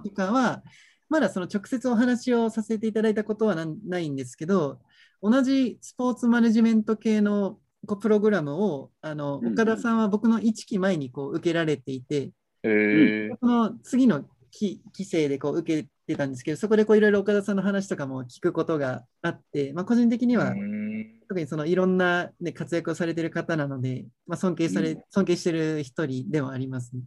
[0.02, 0.64] とかは、
[1.08, 4.80] まだその直接お話をさせていただいたことはなないんですけど、
[5.22, 12.30] 同じスポーツマネジメント系のこうプログラムをあのうんうん岡田さんは僕の1期前にこう受けられていて、へ
[12.64, 13.30] え。
[13.40, 20.94] その次の期期生でこう受けてたんですけど、そこでこういろいろ岡田さんの話とかも聞くことがあって、まあ、個人的には、うん
[21.26, 27.02] 特にそのいろんな、ね、活躍をされている方なので、まあ、尊敬され、うん尊敬している一人ではありますね。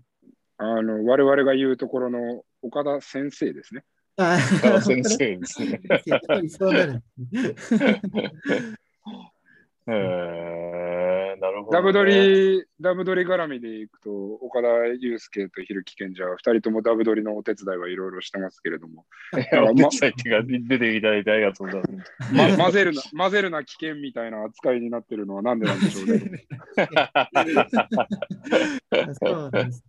[0.57, 3.83] あの、我々が言うところの岡田先生ですね。
[4.17, 4.39] あ
[4.81, 5.79] 先生ですね。
[6.49, 7.03] そうなる
[9.93, 11.77] え、なるほど、ね。
[11.77, 14.67] ダブドリ、ダブドリ絡みでいくと、岡田
[14.99, 22.05] 祐介と蛭木健二は、二人ともダブドリのお手伝いはいろいろしてますけれども、い やお手伝いってか出ていただいてありがとうございま
[22.49, 22.57] す。
[22.57, 26.45] ま、混ぜるな、混ぜるな危険みたいな扱いになってるのはなんでなんでしょうね。
[29.13, 29.83] そうなんです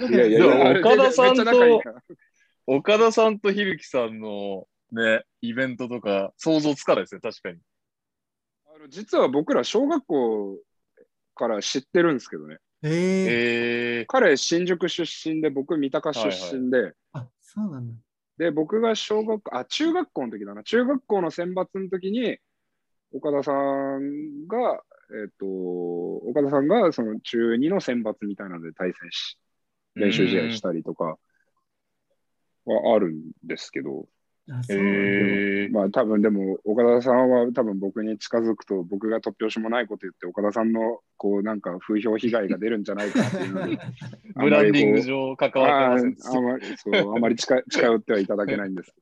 [0.00, 0.08] ね。
[0.08, 1.82] いやいや岡田さんと
[2.66, 7.58] 岡田さんと響さんのね、イベントとか想像つかないですね、確かに。
[8.76, 10.58] あの実は僕ら小学校
[11.34, 12.58] から知ってるんですけどね。
[12.82, 12.90] えー、
[14.02, 17.94] え彼、新宿出身で、僕、三鷹出身で、あ、そうなんだ。
[18.36, 20.62] で、僕が小学校、あ、中学校の時だな。
[20.62, 22.36] 中学校の選抜の時に、
[23.14, 24.82] 岡田さんが、
[25.22, 29.38] えっ、と、岡田さんがその中2の選抜みたいなので対戦し、
[29.94, 31.16] 練習試合したりとか
[32.66, 34.06] はあるんですけど、
[34.50, 34.60] あ。
[34.68, 43.54] えー、まあ多分でも岡田さんは多分僕に近づくと僕が突拍子もないこと言って岡田さんのこうなんか風評被害が出るんじゃないかっていう
[44.36, 48.94] ブランディング上関わあってませんああまりそうあまり近近寄ってはいただけないんです。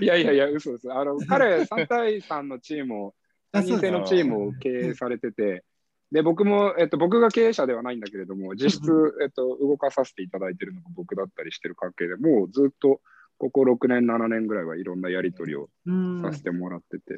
[0.00, 0.92] いやいやいや、嘘です。
[0.92, 3.14] あの彼、3対3のチームを、
[3.52, 5.64] あ3人制のチームを経営されてて、
[6.14, 13.00] で僕も、えっと、僕が経営者ではないんだけれども、実質、えっと、動かさせていただいてるのが僕だったりしてる関係でもうずっと
[13.36, 16.22] ここ6年、7年ぐらいはいろんなやり取りをうん。
[16.22, 17.16] させてもらってて、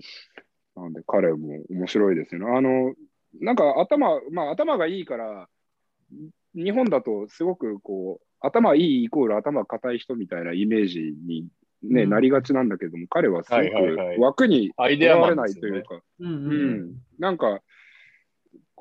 [0.76, 2.56] なので彼も面白いですよね。
[2.56, 2.94] あの、
[3.38, 5.46] なんか頭、まあ頭がいいから、
[6.54, 11.42] 日本だとすごくこう、頭いいイコール頭固い人みたいなイメージに、
[11.82, 12.08] ねうん。
[12.08, 15.52] なりがちなんだけども、彼はすごく枠にとらわれない。
[15.52, 17.60] というか、うんうんううんん、なんか、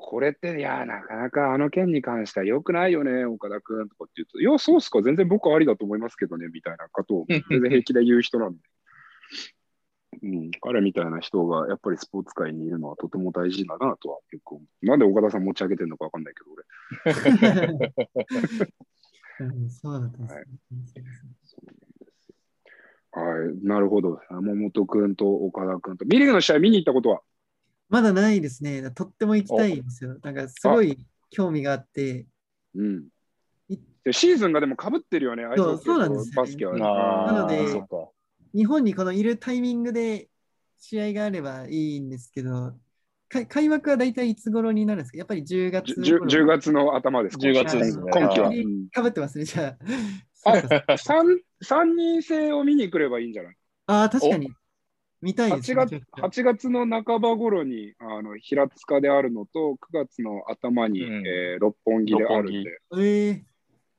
[0.08, 8.58] これって、いや、なかなかあの件に関しては良くないよね、岡田君とかって言うと、いや、そうっすか、全然僕はありだと思いますけどね、みたいなことを全然平気で言う人なんで。
[10.22, 14.62] うん、彼みたいな人がやっぱりスポーツ界にいるのはとても大事だなとは結構。
[14.80, 16.64] なんで岡田さん持ち上げてるのかわかんないけど、俺。
[19.40, 20.44] うんそうだったんですね
[23.10, 24.20] はいはい、なるほど。
[24.30, 26.04] 山本君と岡田君と。
[26.04, 27.22] ミリーグの試合見に行ったことは？
[27.88, 28.90] まだないですね。
[28.90, 30.18] とっても行きたいんですよ。
[30.22, 30.98] なんかすごい
[31.30, 32.26] 興味があって、
[32.74, 33.04] うん
[34.12, 36.80] シーズンがでもかぶってるよね、アイスホッケーとそうなんですよねバスケはね。
[36.80, 37.64] なので。
[38.54, 40.28] 日本にこのいるタイミングで
[40.78, 42.74] 試合があればいいんですけど、
[43.28, 45.18] か開幕は大体いつ頃になるんですか？
[45.18, 47.36] やっぱり10月じゅ 10, 月の頭です。
[47.36, 48.52] 10月ですね今季は。
[48.92, 49.76] かぶってますね、じゃ
[50.44, 50.50] あ。
[50.52, 53.56] あそうか三三人制を見に来ればいいんじゃない？
[53.88, 54.52] あー、確かに。
[55.26, 63.44] 見たいです、8月 ?8 月の半ば頃にあの平塚であるのと、9月の頭に、うんえー六本木であるんで六え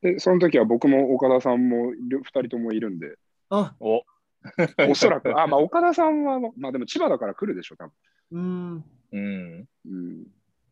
[0.02, 3.16] ー、で、その時は僕も岡田さんも2人ともいるんで、
[3.50, 4.04] あ、お、
[4.88, 7.92] おそらく、あ、まあ岡田さんは、まあでも千葉だから来るでしょ、多
[8.30, 9.68] うん、うん。
[9.68, 9.68] 分。
[9.84, 10.26] うん。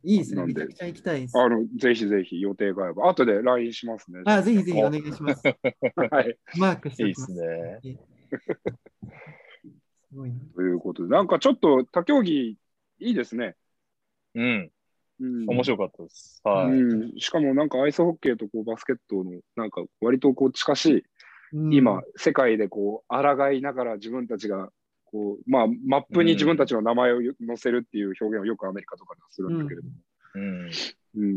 [0.05, 0.47] いいですね。
[0.47, 1.39] めちゃくちゃ行きたいです。
[1.39, 4.21] あの、ぜひぜひ予定が合えば、後で LINE しますね。
[4.25, 5.43] あ、ぜひぜひお願いします。
[6.11, 6.39] はい。
[6.57, 7.33] マークしていいです。
[7.35, 7.99] ね。
[10.17, 10.37] すごいな。
[10.55, 12.57] ということで、なんかちょっと他競技い
[12.99, 13.55] いですね。
[14.35, 14.71] うん。
[15.19, 16.41] うん、面白かったです。
[16.43, 16.73] はい。
[16.73, 21.05] うん、しかもなんかアイスホッケーとこうバスケットのなんか割とこう近しい、
[21.53, 24.69] うん今、世界でこう抗いながら自分たちが
[25.05, 29.95] こう、まあ、マップに自分たちの名前を載せるっていう表現をよくアメリカとかではするんだけれども、
[30.35, 30.43] うん。
[30.65, 30.71] うん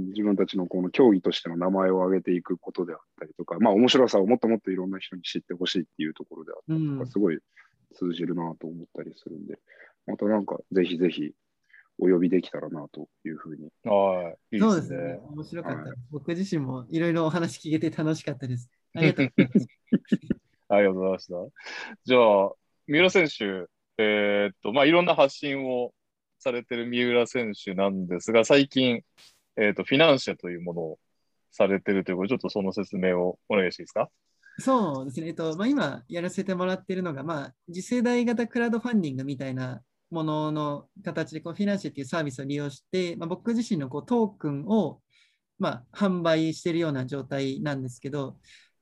[0.10, 7.40] 自分たちのこの競技としての名前を挙げていくことであったりとか、まあ面白さをもっともっといろんな人に知ってほしいっていうところであったりとか、うんすごい
[7.96, 9.60] 通じるなと思ったりするんで、
[10.08, 11.34] またなんかぜひぜひ
[12.00, 13.70] お呼びできたらなというふうに。
[13.84, 14.56] はい。
[14.56, 15.20] いいそうでねですすね。。
[15.30, 16.08] 面白かったはいです。
[16.12, 18.70] 僕自身もいろいろお話聞けて楽しかったです。
[18.96, 19.68] ありがとうございます。
[20.70, 21.34] ありがとうございました。
[22.06, 22.52] じゃあ、
[22.88, 23.68] 三浦選手、
[23.98, 25.94] えーっと、まあ、いろんな発信を
[26.40, 29.02] されてる三浦選手なんですが、最近、
[29.58, 31.00] えーっと、フィナンシェというものを
[31.52, 34.10] されてるということで、ちょっとその説明をお願いしていいですか？
[34.60, 35.28] そうですね。
[35.28, 39.82] えっと、まあ、今やらせてもらっているのが、まあ、次世代型クラウドファンディングみたいな
[40.12, 45.01] ものの形で、こうフィナンシェっていうサービスを利用して、まあ、僕自身のこうトークンを、
[45.60, 48.38] まあ、販売しているような状態なんですけど、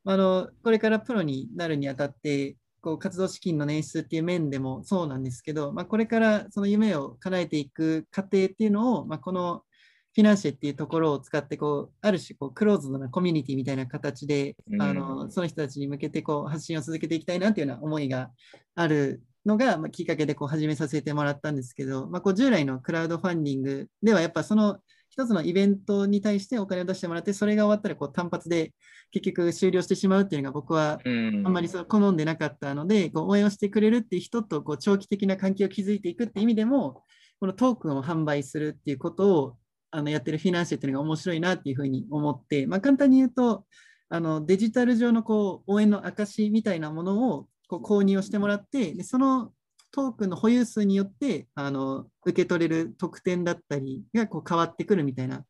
[0.05, 9.63] あのこれからプロになるにあたって、こう活動資金の捻出っていう面でもそうなんですけど、まあ、これからその夢を叶えていく過程っていうのを、まあ、この
[10.18, 14.82] フィナンシェっていうところを使ってこう、ある種こうクローズドなコミュニティみたいな形で、うん。
[14.82, 18.32] あのその人たちに向けてこう発信を続けていきたいなっていうような思いが
[18.74, 24.80] あるのが、まあ、きっかけでこう始めさせてもらったんですけど、まあ、こう従来のクラウドファンディングではやっぱその
[25.11, 28.74] 一つのイベントに対してお金を出してもらって、それが終わったらこう単発で
[29.11, 31.45] 結局終了してしまうっていうのが僕はうん。
[31.45, 37.03] あんまりそう好んでなかったので、こう応援をしてくれるっていう人とこう長期的な関係を築いていくっていう意味でも、
[37.39, 39.57] このトークンを販売するっていうことを
[39.92, 43.66] あのやってるフィナンシェっていうのが面白いなっていうふうに思って、まあ、簡単に言うと、
[44.10, 49.52] あのデジタル上のこう応援の証みたいなものをこう購入をしてもらって、でその
[49.92, 55.46] トークンの保有数によってあの受け取れる特典だったりがこう変わってくるみたいな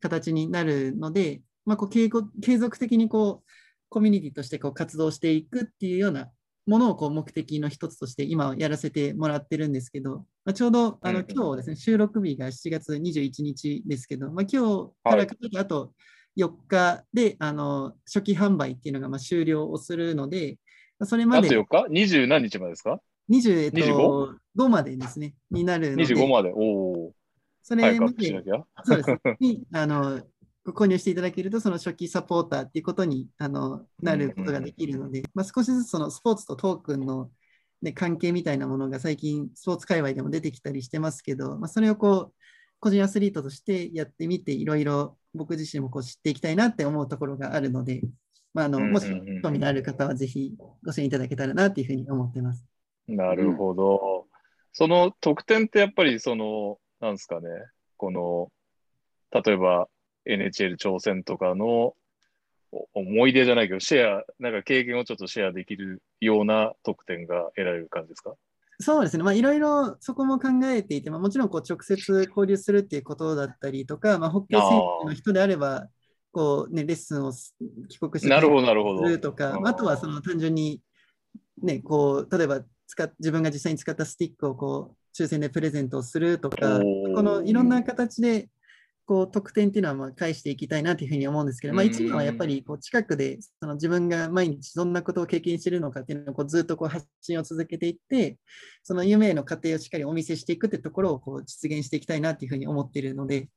[0.00, 3.50] 形になるので、まあ、こう継続的にこう
[3.88, 6.30] コミュニティとしてこう活動していくっていうような
[6.66, 15.26] ものをこう目的の一つとして今やらせてもらってるんですけど、まあ、ちょうどあの今日ですね、収録日が7月21日ですけど、まあ、今日から
[15.60, 15.92] あと
[16.38, 20.58] 4日であの初期販売っていうのがまあ終了をするので、
[21.02, 21.48] それまで。
[21.48, 23.00] あと4日 ?20 何日までですか
[23.30, 26.04] ?20、えっと、5までですね、になるので。
[26.04, 26.52] 25まで。
[26.54, 27.12] おお。
[27.62, 28.42] それまで、
[28.84, 29.18] そうです。
[29.40, 30.20] にあの
[30.70, 37.30] 購入していただけると、その初期サポーターっていうことにあのなることができるので、まあ、少しずつそのスポーツとトークンの、
[37.82, 42.34] ね、関係みたいなものが最近スポーツ界隈でも出てきたりしてますけど、まあ、それをこう
[42.78, 48.02] 個人アスリートとしてやってみて、いろいろ僕自身もこう知っていきたいなって思うところがあるので、
[48.54, 49.06] まあ、あのもし
[49.42, 50.52] 興味のある方はぜひ
[50.84, 52.64] ご支援いただけたらなというふうに思ってます。
[53.08, 54.26] なるほど。
[54.72, 57.48] その特典ってやっぱりその、なんですかね、
[57.96, 58.50] この、
[59.30, 59.88] 例えば
[60.26, 61.94] NHL 挑戦とかの
[62.94, 68.34] 思い出じゃないけど、シェア、なんか経験をちょっとシェアできるような特典が得られる感じですか？
[68.80, 75.86] そうですね、まあ、いろいろそこも考えていて、まあ、もちろんこう直接交流するっていうことだったりとか、まあ、ホッケー選手の人であれば、
[76.32, 77.32] こうね、レッスンを
[77.88, 80.80] 帰国してするとか、あとはその単純に、
[81.62, 88.48] ね、こう例えば使自分が実際に使ったスティックをこう抽選でプレゼントをするとか、このいろんな形で
[89.04, 98.38] こう得点っていうのはまあ返していきたいなというふうに思うんですけど、まあ、一番はやっぱりこう近くでその自分が毎日どんなことを経験しているのかっていうのをこうずっとこう発信を続けていって、
[98.82, 103.48] その夢への過程をしっかりお見せしていくってところをこう実現していきたいなというふうに思っているので、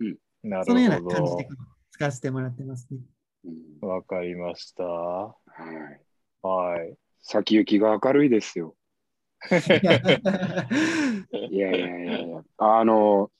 [0.00, 0.16] うん、
[0.64, 1.48] そのような感じで
[1.90, 3.00] 使わせてもらってますね。
[3.80, 4.84] わ、かりました。
[4.84, 5.34] は
[5.92, 6.00] い。
[6.42, 6.96] はい。
[7.20, 8.76] 先行きが明るいですよ。
[9.50, 9.54] い
[11.58, 13.30] やいやいやいや、あの、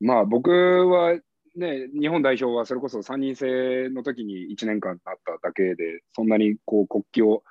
[0.00, 1.18] まあ僕は
[1.56, 7.42] ね、日本代表はそれこそ3人制の時に1年間あっただけで、そんなにこう国旗を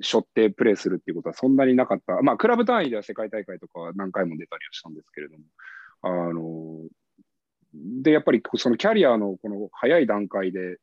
[0.00, 2.22] 背負ってプレーするっていうことはそんなになかった。
[2.22, 5.44] まあクラブ単位では世界大会とか何回も出たりはしたんですけれども、
[6.02, 6.88] あの、
[8.02, 10.78] で、やっぱりそのキャリアのこの早い段階で、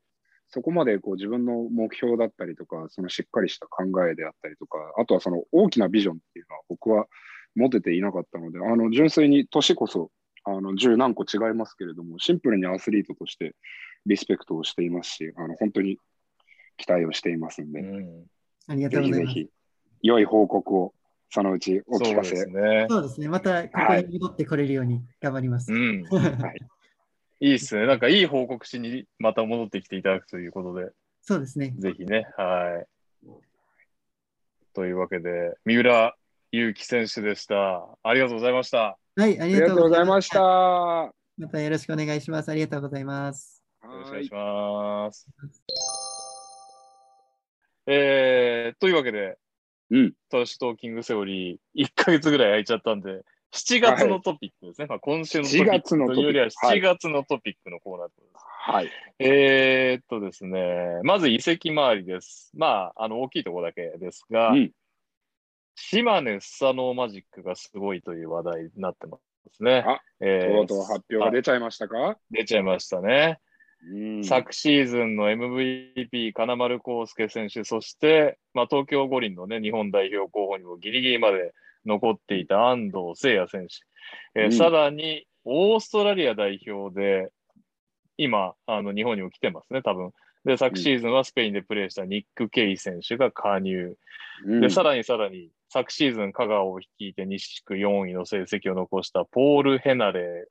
[0.50, 7.06] そこまでこう自分の目標だったりとか、そのしっかりした考えであったりとか、あとはその大きなビジョンっていうのは僕は
[7.56, 10.12] 持てていなかったので、あの純粋に年こそ
[10.50, 13.54] あの10何個違いますけれども、シンプルにアスリートとして
[14.06, 15.98] リスペクトをしていますし、あの本当に
[16.78, 18.24] 期待をしていますんで、うん、
[18.68, 19.34] ありがとうございます。
[19.34, 19.50] ぜひぜひ
[20.04, 20.94] 良い報告を
[21.30, 22.30] そのうちお聞かせ。
[22.30, 22.86] そうですね。
[22.90, 25.72] そうですねまたここに戻ってこれるように頑張ります。
[25.72, 26.60] はい、うんはい
[27.40, 27.86] いいっすね。
[27.86, 30.90] なんかいい報告しにまた戻ってきていただくということで。
[31.22, 31.76] そうですね。
[31.78, 32.26] ぜひね。
[32.36, 32.88] はい。
[34.74, 36.16] というわけで、三浦
[36.52, 37.88] 祐希選手でした。
[38.02, 38.98] ありがとうございました。
[39.18, 40.40] はい、ありがとうございました。
[40.40, 42.50] またよろしくお願いします。
[42.50, 43.64] ありがとうございます。
[43.84, 45.28] よろしくお願いします。
[47.88, 49.40] えー、というわけで、
[49.90, 53.24] うん、トラッシュトーキングセオリー、1ヶ月ぐらい空いちゃったんで、
[53.56, 54.84] 7月のトピックですね。
[54.84, 58.22] はい、まあ、今週のトピックというよりは7月のトピックのコーナーです。
[58.36, 58.92] はい。
[59.18, 62.52] えー、っとですね、まず遺跡周りです。
[62.56, 64.72] まあ、あの大きいところだけですが、うん、
[65.80, 69.20] 島根スサノーマジックがすごいという話題になってま
[69.54, 69.84] すね。
[69.88, 72.18] あ、えー、とうとう発表が出ちゃいましたか？
[72.32, 73.40] 出ちゃいましたね。
[74.24, 81.54] 昨シーズンの MVP、金丸康介選手、そして、まあ、東京五輪の、ね、日本代表候補にもギリギリまで
[81.86, 87.30] 残っていた安藤誠也選手、えー、さらにオーストラリア代表で、
[88.18, 90.12] 今、あの日本にも来てますね、多分
[90.48, 93.98] で、昨シーズンはスペインでプレーしたニック・ケイ選手が加入。
[94.46, 100.48] うん、で、さらにさらに、昨シーズン香川を率いて西地区4位の成績を残したポール・ヘナレ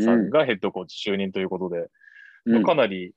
[0.00, 1.86] さんがヘッドコーチ就任ということで、
[2.46, 3.12] うん、かなり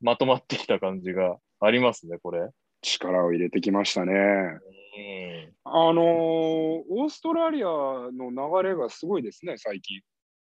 [0.00, 2.48] まとまってきた感じがありますね、これ。
[2.82, 4.12] 力を入れてきましたね。
[4.12, 8.30] うん、あのー、オーストラリアの
[8.62, 10.00] 流れがすごいですね、最近。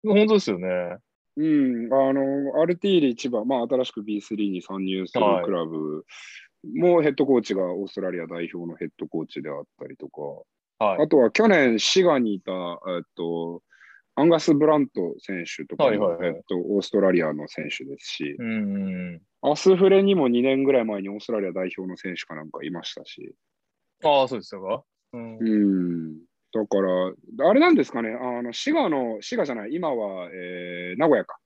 [0.04, 0.98] 本当ですよね。
[1.38, 6.06] うん、あの、アルティーリ千葉、まあ、新しく B3 に参入するクラブ
[6.74, 10.22] もヘッドコーチがオーストラリア代表のヘッドコーチであったりとか、
[10.86, 13.62] はい、あとは去年、滋賀にいた、えっと、
[14.16, 23.36] アンガス・ブラント選手とか、はいはいはい、えっと、オーストラリアの選手ですし、うんアスフレにも2年ぐらい前にオーストラリア代表の選手かなんかいましたし。
[24.04, 24.84] ああ、そうですか？
[25.14, 26.18] うん、
[26.56, 31.38] だから、あれなんですかね、あの滋賀の、滋賀じゃない、今は、えー名古屋か。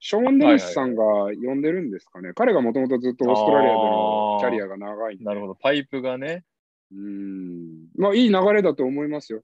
[0.00, 1.02] ショーン・デニスさんが
[1.42, 2.32] 呼んでるんですかね。
[2.34, 5.24] 彼がもともとずっとオーストラリアでのキャリアが長いんで。
[5.24, 5.54] なるほど。
[5.54, 6.44] パイプがね、
[6.90, 7.86] うん。
[7.96, 9.42] まあ、いい流れだと思いますよ。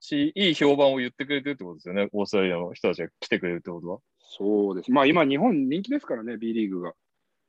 [0.00, 2.08] し、いい評判を言ってくれてるってことですよね。
[2.12, 3.98] オーストラリアの人たちが来てくれるってことは。
[4.20, 4.90] そうです。
[4.90, 6.92] まあ、今、日本人気ですからね、B リーグが。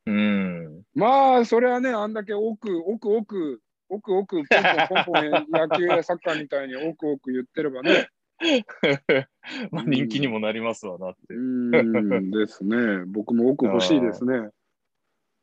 [0.05, 0.83] うん。
[0.95, 8.07] まあ、それはね、あんだけ奥、奥、奥、奥、奥、ポンポンポンポン野球やサッカーみたいに奥、奥言ってればね。
[9.71, 11.33] まあ人気にもなりますわなって。
[11.33, 13.03] うーんですね。
[13.07, 14.49] 僕も奥欲しいですね。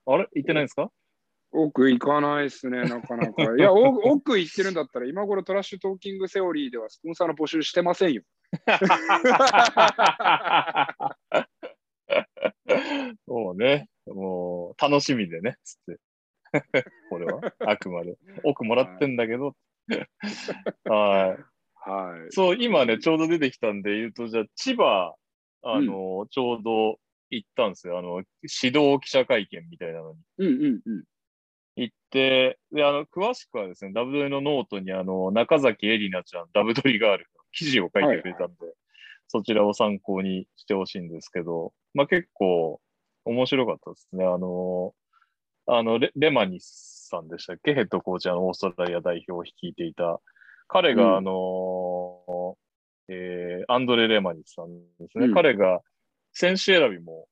[0.06, 0.28] あれ？
[0.34, 0.90] 行ってないんですか？
[1.52, 3.42] 奥行かないですね、なかなか。
[3.56, 3.82] いや、お
[4.12, 8.22] 奥行ってるんだったら、今頃トラッシュトーキングセオリーではスポンサーの募集してませんよ。
[13.26, 13.88] そうね。
[14.06, 15.98] もう、楽しみでね、つって。
[17.10, 18.16] これは、あくまで。
[18.42, 19.56] 奥もらってんだけど。
[20.84, 21.90] はい。
[21.90, 22.32] はい。
[22.32, 25.14] そう、今ね、ちょうど出てきたんで言うと、じゃあ、千葉、
[25.62, 26.98] あの、ちょうど
[27.30, 27.98] 行ったんですよ。
[27.98, 28.22] あの、
[28.62, 31.04] 始動記者会見みたいなのにうんうんうん。
[31.76, 38.56] 行って、で、あの、詳しくはですね、ダブドリのノートに、あの、中崎エリナちゃん、ダブドリガールの記事を書いてくれたんで、
[39.28, 42.80] そちらを参考にしてほしいんですけど、まあ、結構
[43.24, 44.24] 面白かったですね。
[44.24, 44.94] あの、
[45.66, 47.74] あのレ、レマニスさんでしたっけ？
[47.74, 50.20] ヘッドコーチ、あの、オーストラリア代表を率いていた。
[50.68, 52.56] 彼が、うんあの、
[53.08, 55.26] えーアンドレ・レマニスさんですね。
[55.26, 55.80] うん彼が
[56.32, 57.28] 選手選びも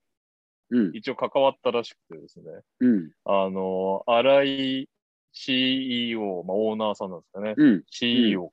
[0.70, 2.44] うん一応関わったらしくてですね。
[2.80, 4.44] うんあの、新
[4.82, 4.88] 井
[5.32, 7.54] CEO、まあ、オーナーさんなんですかね。
[7.56, 8.52] うん CEO か。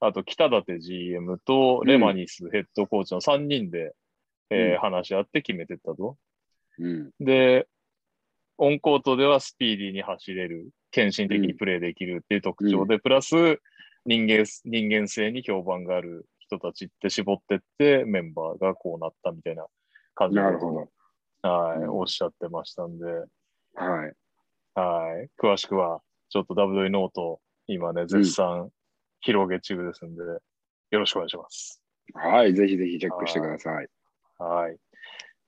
[0.00, 3.94] あと、北舘 GM とレマニスヘッドコーチの3人で、
[4.50, 6.16] えーうん話し合って決めてったと。
[6.78, 7.66] うんで、
[8.58, 13.34] オンコートではスピーディーに走れる、献身的にプレーできるっていう特徴で、プラス
[14.04, 19.66] 人間、人間性に評判がある人たちって絞ってって、メンバーがこうなったみたいな
[20.14, 21.48] 感じのなるほど。
[21.48, 24.12] はい、うんおっしゃってましたんで、はい。
[24.74, 25.28] はい。
[25.40, 26.00] 詳しくは、
[26.30, 28.70] ちょっと W ノート、今ね、絶賛
[29.20, 31.82] 広げ中ですんで、よろしくお願いします。
[32.14, 32.54] はい。
[32.54, 33.88] ぜひぜひチェックしてください。
[34.38, 34.76] はい。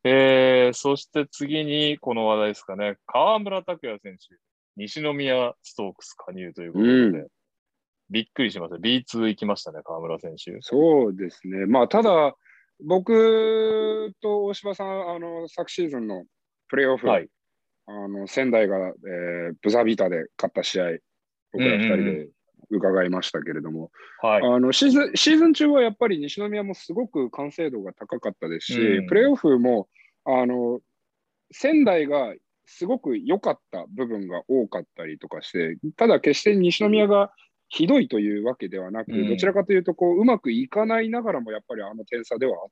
[0.05, 2.97] えー、そして次に、この話題ですかね。
[3.07, 4.37] 川村卓也選手、
[4.77, 7.29] 西宮ストークス加入ということで、うん
[8.13, 8.77] びっくりしました。
[8.77, 10.59] B2 行きましたね、川村選手。
[10.63, 11.67] そうですね。
[11.67, 12.35] まあ、ただ、
[12.85, 16.25] 僕と大柴さん、あの、昨シーズンの
[16.69, 17.29] プレーオフ、はい。
[17.87, 20.99] あの仙台が、えーブザビータで勝った試合、
[21.53, 22.29] 僕ら2人で
[22.71, 23.91] 伺いましたけれども、
[24.21, 24.43] はい。
[24.43, 29.89] あのシーズンシーズン中はやっぱり西宮もすごく完成度が高かったですし、うんプレーオフも
[30.25, 30.81] あの
[31.53, 32.35] 仙台が
[32.67, 37.33] すごく良かった部分が多かったりとかして、ただ決して西宮が
[37.69, 42.69] ひどいというわけではなく、うんどちらかというとこううまくいかないながらもやっぱりあの点差ではあっ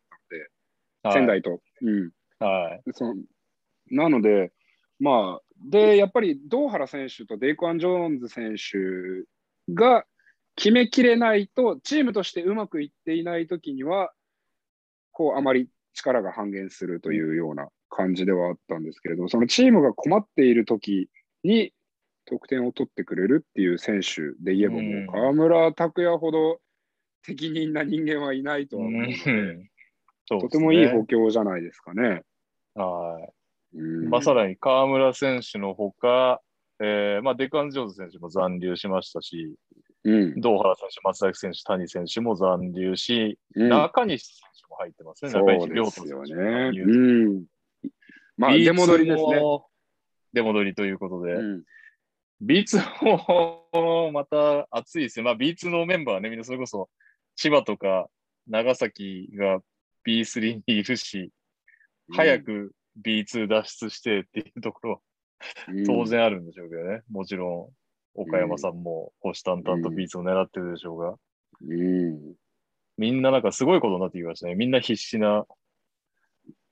[1.03, 1.61] たので、仙台と。
[1.83, 2.93] うんはい。
[2.93, 3.15] その
[3.91, 4.53] なので、
[5.01, 8.79] まあ、で、やっぱり堂原選手とデイコアン・ジョーンズ選手
[9.75, 10.05] が
[10.57, 14.13] 決めきれないと、チームとしてうまくいっていないときには、
[15.13, 21.09] こう、あまり力が半減するというような感じではあったんですけれども、そのチームが困っているとき
[21.45, 21.73] に
[22.25, 26.61] 得点を取ってくれるっていう選手で言えば、もう河村拓哉ほど
[27.23, 29.71] 適任な人間はいないとは思うので、うんね
[30.29, 32.23] とてもいい補強じゃないですかね。
[32.75, 33.19] は
[33.73, 33.79] い。
[33.79, 36.43] うんまあ、さらに河村選手のほか、
[36.81, 39.55] えーまあ、デカン・ジョーンズ選手も残留しましたし、
[40.05, 45.33] うん堂原選手、松崎選手、谷選手も残留し、うん中西選手も入ってますね。
[45.33, 47.45] 中西亮斗選手うん。
[48.37, 49.35] まあ、出戻りですね。
[49.35, 49.41] ね。
[50.33, 51.63] 出戻りということで、うん、
[52.45, 53.05] B2
[53.73, 55.25] も また熱いですよ。
[55.25, 56.89] まあ、B2 のメンバーはね、みんなそれこそ
[57.35, 58.09] 千葉とか
[58.47, 59.61] 長崎が
[60.07, 61.33] B3 にいるし、
[62.13, 62.73] 早く
[63.03, 65.03] B2 脱出してっていうところはうん
[65.87, 67.03] 当然あるんでしょうけどね。
[67.11, 67.73] もちろ
[68.17, 71.15] ん、岡山さんも虎視眈々とうん B2 を狙ってるでしょうが、
[71.67, 72.35] うん。
[72.97, 74.55] みんななんかすごいことになってきましたね。
[74.55, 75.47] みんな必死な。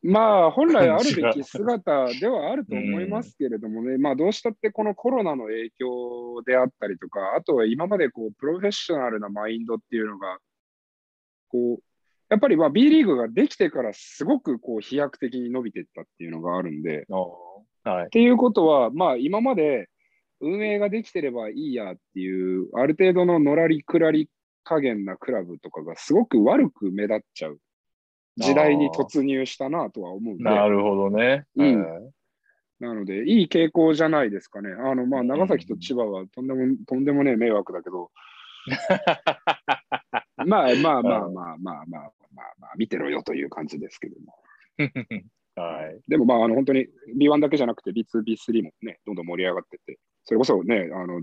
[0.02, 10.38] まあ、本来あるべ感き姿ではあると思いますけれどもね、まあ、どうしたってこのコロナの影響であったりとか、あとは今までこうプロフェッショナルなマインドっていうのが、
[11.48, 11.82] こう、
[12.28, 17.06] やっぱりまあ B リーグができてからすごくこう飛躍的に伸びていったっていうのがあるんで、
[17.90, 18.08] はいっ。
[18.08, 19.88] ていうことは、まあ今まで
[20.40, 24.28] 運営ができてればいいやっていう、ある程度ののらりくらり
[24.64, 27.58] 加減なクラブとかがすごく悪く目立っちゃう
[28.36, 31.44] 時代に突入したなとは思うんで、なるほどね。
[31.56, 32.12] うんはい
[32.78, 34.70] なので、いい傾向じゃないですかね。
[34.70, 38.10] あの、まあ、長崎と千葉はとんでも、とんでもねえ迷惑だけど、
[40.44, 42.12] まあまあまあまあまあまあまあ
[42.58, 44.34] まあ、見てろよという感じですけども。
[45.56, 46.00] はい。
[46.08, 46.86] でもまあ、あの本当に
[47.18, 51.22] B1 だけじゃなくて B2、B3 もね、どんどん盛り上がってて、それこそね、あの、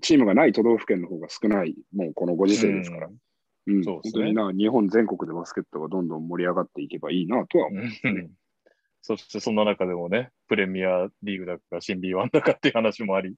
[0.00, 3.08] チームがない都道府県の方が少ない、もうこのご時世ですから。
[3.68, 7.84] うん、そうですね本当にな、日本全国でバスケットがどんどん盛り上がっていけばいいなとは思う。
[8.04, 8.30] うん
[9.02, 13.36] そしてそんな中でもね、プレミアリーグだか新 B1 だかっていう話もあり、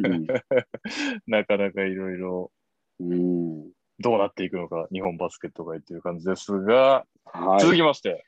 [0.00, 0.26] うん
[1.28, 2.50] なかなかいろいろ
[2.98, 3.70] うん
[4.00, 8.24] どうなっていくのか、日本バスケット界っていう感じですが、は続きまして、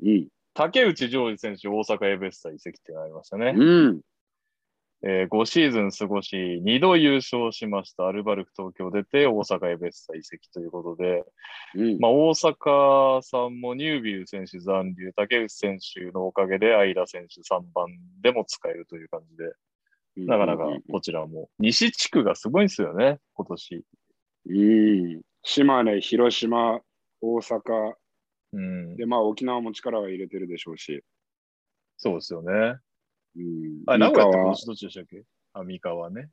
[0.00, 0.18] い。
[0.18, 0.28] うん。
[0.56, 3.54] 竹内ジョージ選手、大阪エベッサ移籍ってなりましたね。
[3.56, 4.00] うん。
[5.02, 11.24] えー5シーズン過ごし、2度優勝しましたアルバルク東京出て、大阪エベッサ移籍ということで、
[11.74, 11.98] うん。
[12.00, 17.88] まあ、大阪さんもニュービル選手残留、竹内選手のおかげで、相田選手3番
[18.22, 19.52] でも使えるという感じで、
[20.26, 21.50] なかなかこちらも。
[21.58, 23.84] 西地区がすごいんですよね、今年。
[24.48, 24.52] う
[25.18, 25.20] ん。
[25.42, 26.80] 島根、広島、
[27.20, 27.92] 大阪、
[28.56, 28.96] うん。
[28.96, 31.04] で、まあ沖縄も力は入れてるでしょうし。
[31.98, 32.78] そうですよね。
[33.36, 33.82] うん。
[33.86, 35.24] あ、名古屋ってどっちでしたっけ？
[35.52, 36.30] あ、三河ね。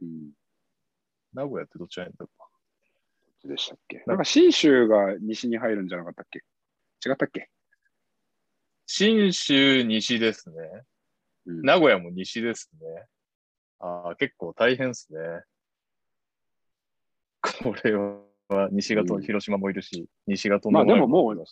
[0.00, 0.30] うん
[1.34, 4.04] 名古屋ってどっちがいいんだろでしたっけ？
[4.06, 6.40] なんか信州が西に入るんじゃなかったっけ？
[7.08, 7.48] 違ったっけ、
[8.86, 10.56] 信州西ですね。
[11.46, 13.06] うん名古屋も西ですね。
[13.80, 15.18] ああ、結構大変ですね。
[17.40, 18.20] これは
[18.70, 21.44] 西がと、うん広島もいるし、西がとんまあでもももう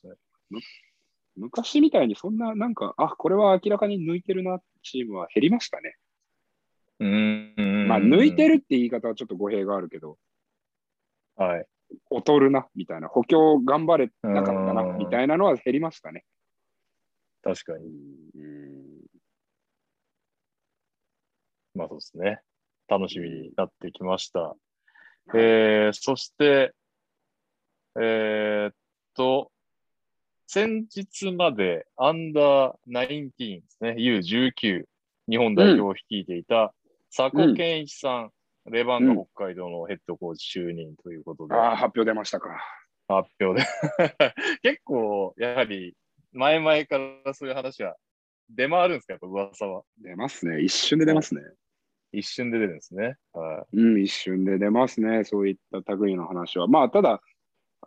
[1.37, 5.97] 昔みたいにそんな、なんか、あ、これは明らかに抜いてるなチームは減りましたね。
[6.99, 7.07] うー
[7.85, 7.89] ん。
[7.89, 10.19] まあ、抜いてるって言い方はちょっと語弊があるけど、
[11.37, 11.67] はい。
[12.11, 16.25] 劣るな、みたいな、補強頑張れなかったな、うんみたいなのは減りましたね。
[17.43, 17.87] 確かに。
[18.35, 19.01] うん
[21.75, 22.41] まあそうですね。
[22.89, 24.57] 楽しみになってきました。
[25.35, 26.75] えー、そして、
[27.99, 28.75] えーっ
[29.15, 29.51] と、
[30.47, 34.85] 先日までアンダー19ですね、U19
[35.29, 36.75] 日本代表を率いていた
[37.15, 38.31] 佐古健一さん、
[38.71, 42.51] レバンガ北海道のヘッドコーチ就任ということで、ああ、発表出ましたか。
[43.09, 43.67] 発表で。
[44.63, 45.97] 結構、やはり、
[46.33, 47.97] 前々からそういう話は
[48.49, 49.83] 出回るんですか、やっぱ噂は。
[49.99, 50.61] 出ますね。
[50.61, 51.43] 一瞬で出ますね。
[52.13, 53.17] 一瞬で出るんですね。
[53.33, 55.25] はうん、一瞬で出ますね。
[55.25, 56.67] そういった類の話は。
[56.67, 57.21] まあ、ただ、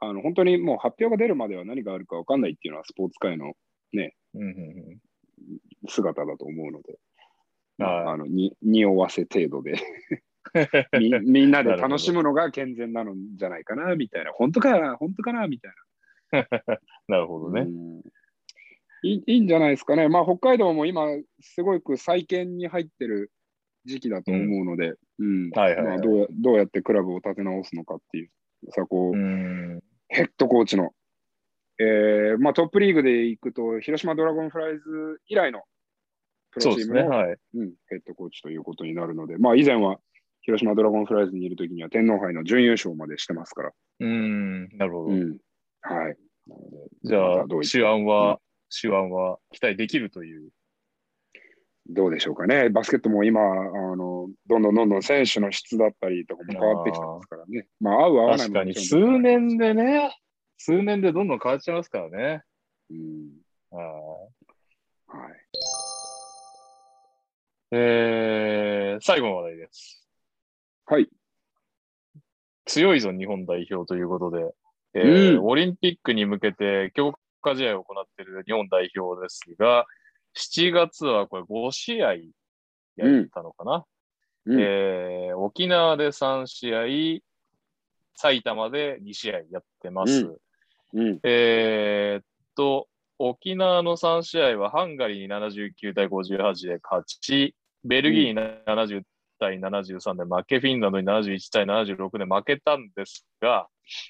[0.02, 3.54] あの本当にもう発表が出るまでは何があるか分かんないっていうのはスポーツ界の
[3.94, 4.14] い。
[4.36, 4.52] うんうんう
[4.94, 4.98] ん
[5.90, 6.98] 姿だと思うので、
[7.78, 8.06] まはい。
[8.06, 9.74] あ、あのに匂わせ程度で。
[11.00, 15.80] みみんなで楽しむのが健全なのじゃないかなみたいな、本当かな、本当かなみたいな。
[17.20, 17.72] るほどな、ね。
[17.72, 18.02] うん。
[19.04, 19.24] いい。
[19.26, 20.08] いいんじゃないですかね。
[20.10, 21.08] まあ、北海道も今、
[21.42, 23.32] すごく再建に入ってる
[23.86, 24.94] 時期だと思うので、
[26.30, 28.30] どうやってクラブを立て直すのかっていう、
[28.70, 29.82] さこう、うん。
[30.08, 30.94] ヘッドコーチの、
[31.80, 35.62] えーまあ、トップリーグで行くと、広島ドラゴンフライズ以来の
[36.52, 36.60] プ。
[36.60, 37.38] ロチームの、はい。
[37.56, 39.98] うん、ヘッドコーチということになるので、まあ、以前は
[40.42, 43.72] 広島ドラゴンフライズにいるときには天皇杯の準優勝までしてますから。
[44.00, 44.70] うん。
[44.78, 45.08] なるほど。
[45.08, 45.38] うん、
[45.82, 46.18] はい。
[47.04, 50.50] じゃあ手腕は、手腕は期待できるという。
[51.88, 52.70] どうでしょうかね。
[52.70, 53.46] バスケットも今、あ
[53.96, 57.68] のどんどんどんどん選手の質だったりとかも変わってきてますからね。
[57.80, 60.16] まあ、合う合わないも確かに、数年でね、
[60.58, 62.44] 数年でどんどん変わっちゃいますからね。
[62.90, 65.32] うんはいはい。
[67.72, 70.08] えー、最後の話題です。
[70.86, 71.10] はい。
[72.66, 74.54] 強いぞ、日本代表ということで、
[74.96, 79.86] えーうんオリンピックに向けて強化試合を行っている日本代表ですが、
[80.36, 82.14] 7月はこれ5試合
[82.96, 83.86] やったのかな、
[84.46, 84.60] うん。
[84.60, 87.22] えー沖縄で3試合、
[88.16, 90.26] 埼玉で2試合やってます。
[90.94, 91.08] うん。
[91.08, 91.20] うん。
[91.24, 92.88] えーっと、
[93.20, 98.36] 沖縄の3試合はハンガリーに79対58で勝ち、ベルギーに
[98.66, 99.04] 70
[99.40, 103.68] 対73で負け、フィンランドに71対76で負けたんですが、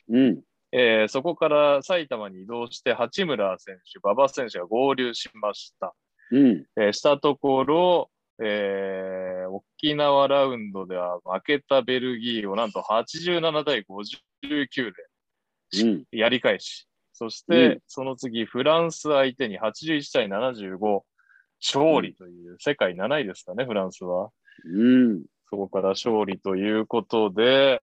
[0.09, 0.41] うん。
[0.71, 5.93] えーそこから埼玉に移動して、八村選手、馬場選手が合流しました。
[6.31, 6.65] うん。
[6.77, 8.11] えーしたところ、
[8.43, 14.67] えー沖縄ラウンドでは負けたベルギーをなんと87対59
[15.71, 16.03] でうん。
[16.11, 17.79] やり返し、そして、うん。
[17.87, 21.01] その次、フランス相手に81対75、
[21.59, 24.29] 勝利という、世界7位ですかね、フランスは。
[24.65, 25.23] うん。
[25.49, 27.81] そこから勝利ということで、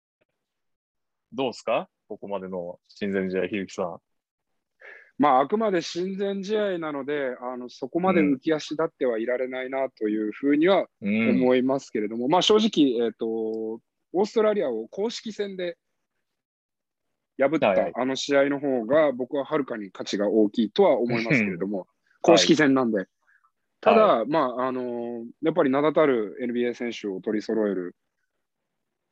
[1.32, 1.88] どうですか？
[2.08, 3.98] ここまでの親善試合、ひるきさん。
[5.20, 11.42] まあ、あくまで親善試合なので、あのそこまで浮き足立ってはいられないなというふうにはうん。
[11.42, 15.76] 思いますけれども、まあ正直、えっ、と、オーストラリアを公式戦で
[17.38, 21.86] 破ったはいあの試合の方が、僕ははるかに価値が大きいとは思いますけれども、
[22.22, 23.04] 公式戦なんで。
[23.82, 27.94] ただ、まあ、あのーやっぱり名だたる NBA 選手を取り揃える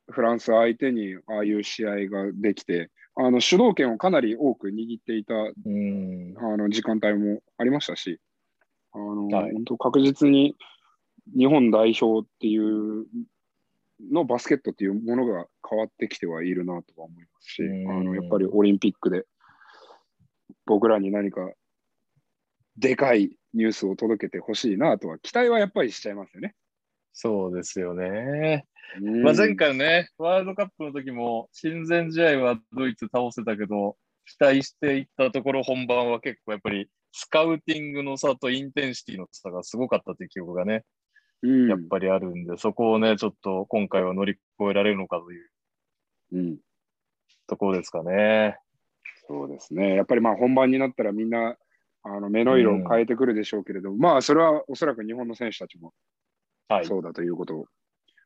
[0.09, 2.89] フランス相手にああいう試合ができて、
[3.21, 6.35] あの主導権をかなり多く握っていたうん。
[6.37, 8.17] あの時間帯もありましたし、
[8.93, 10.55] あのはい本当確実に
[11.37, 13.05] 日本代表っていう
[14.09, 19.25] のバスケットっていうものが変わってきてはいるなとは思いますし、うんあのやっぱりオリンピックで
[20.65, 21.41] 僕らに何か
[22.77, 26.55] でかいニュースを届けてほしいなとは期待はやっぱりしちゃいますよね。
[27.11, 28.65] そうですよね。
[28.97, 40.83] うんまあ、前回ね、ワールドカップの時も、親善試合はドイツ倒せたけど、期待していったところ、本番は結構やっぱり、スカウティングの差とインテンシティの差がすごかったという記憶がね、
[41.41, 45.49] うんやっぱりあるんで、そこをね、ちょっと今回は乗り越えられるのかという
[46.33, 46.57] うん
[47.47, 48.57] ところですかね。
[49.27, 49.95] そうですね。
[49.95, 51.55] やっぱりまあ本番になったらみんな
[52.03, 55.93] あの目の色を変えてくるでしょうけれども、まあそれはおそらく日本の選手たちも
[56.67, 56.85] はい。
[56.85, 57.65] そうだということを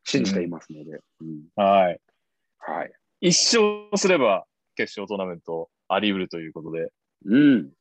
[0.03, 0.99] 信じていますので。
[1.21, 1.99] うんはい。
[2.59, 2.91] はい。
[3.21, 6.89] 一勝すれば決勝トーナメントあり得るということで、
[7.25, 7.71] うん。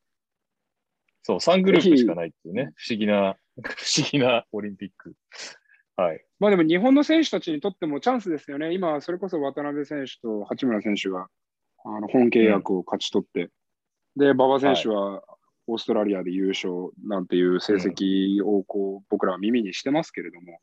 [1.23, 5.15] そう、3グループしかないっていうね、不思議な、 不思議なオリンピック。
[5.97, 6.25] はい。
[6.39, 8.73] まあでも日本の選手たちにとってもチャンスですよね。
[8.73, 11.29] 今、それこそ渡辺選手と八村選手が
[11.85, 13.51] あの本契約を勝ち取って、
[14.17, 15.23] で、馬場選手は
[15.67, 20.61] オーストラリアで優勝なんていう成績をこう、僕らは耳にしてますけれども、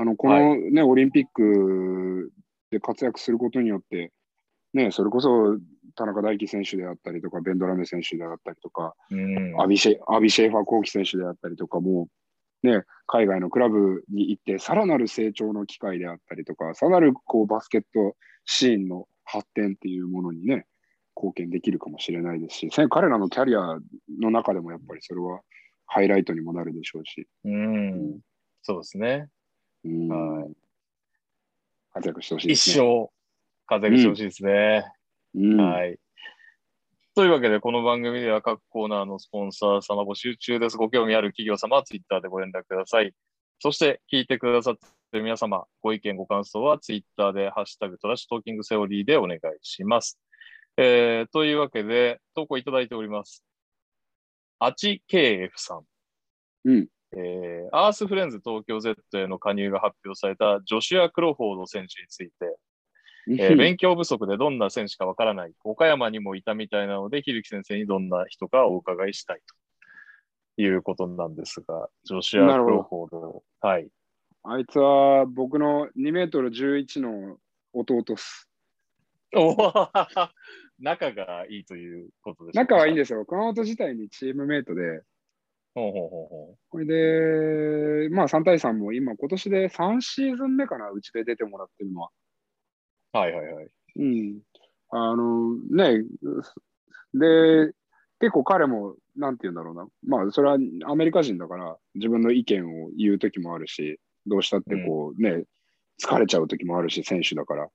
[0.00, 2.30] あのこの、ねオリンピック
[2.70, 4.12] で活躍することによって、
[4.72, 5.56] ね、それこそ
[5.94, 9.60] 田中大輝選手であったりとか、ベンドラメ選手であったりとか、うん。
[9.60, 12.08] アビシェアビシェーファー・コーキ選手であったりとかも、
[12.62, 20.66] ね、海外のクラブに行って、さらなる成長の機会であったりとか、さらなるこうバスケットシーンの発展っていうものにね、
[21.16, 23.78] 貢献できるかもしれないですし、せ彼らのキャリア
[24.20, 25.40] の中でもやっぱりそれは
[25.86, 28.20] ハイライトにもなるでしょうし、うん。
[28.62, 29.28] そうですね。
[29.84, 30.64] うんはい
[31.94, 32.86] 活躍してほしいです一ね。
[32.86, 33.10] 生
[33.66, 34.84] 活躍してほしいですね。
[35.34, 35.98] うんはい。
[37.14, 40.76] というわけで、この番組では各コーナーのスポンサー様募集中です。
[40.76, 43.12] ご興味ある企業様はツイッターでご連絡ください。
[43.60, 50.18] そして、聞いてくださっている皆様、ご意見、ご感想はツイッターで、ハッシュタグトラッシュトーキングセオリーでお願いします。
[50.76, 53.44] えー、というわけで、投稿いただいております。
[54.58, 55.84] あち KF さん。
[56.64, 62.56] うんえーアースフレンズ東京 Z への加入が発表されたジョシュア・クロフォード選手について、
[63.26, 65.52] えー勉強不足でどんな選手かわからない。
[65.64, 69.40] 岡山にもいたみたいなので、ひるき先生にどんな人かお伺いしたい
[70.56, 73.42] ということなんですが、ジョシュア・クロフォード。
[73.60, 73.88] はい。
[74.42, 77.38] あいつは僕の2メートル11の
[77.72, 78.48] 弟っす。
[79.34, 80.30] おー
[80.78, 83.24] 仲がいいということです仲はいいんでですよ。
[83.24, 85.02] 熊本自体にチームメイトで、
[85.74, 92.10] ほうほうほうほこれで、まあ3対3も今、今年で3シーズン目かな、うちで出てもらってるのは。
[93.14, 93.18] う。
[93.18, 93.68] はいはいはい。
[93.96, 94.40] うん。
[94.90, 96.04] あの、ね、
[97.14, 97.72] で、
[98.20, 99.86] 結構彼も、なんて言うんだろうな。
[100.06, 105.44] まあ、それはアメリカ人だから、自分の意見を言うときもあるし、どうしたってこうね、
[106.00, 107.68] 疲れちゃうときもあるし、選手だから、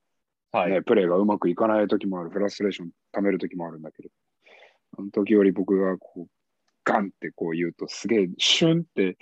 [0.52, 0.72] はい。
[0.72, 4.10] ね、プレーがうまくいかないときもある、フラストレーション溜めるときもあるんだけど、
[4.98, 6.28] あの時より僕がこう、
[6.90, 9.18] ガンってこう言うと、すげえ、シュンって、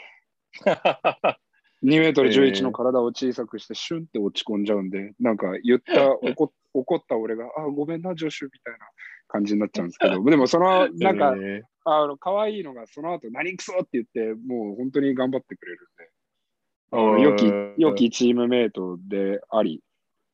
[1.83, 8.79] 2メートル11の体を小さくして、シュンって落ち込んじゃうんで、なんか言った、 怒怒った俺が、あ、ごめんな、ジョシュみたいな
[9.27, 19.81] 感じになっちゃうんですけど、 でもその、なんか、えーあの可愛いのが、その後、何くそって言って、もう本当に頑張ってくれるんで、良き、良きチームメイトであり、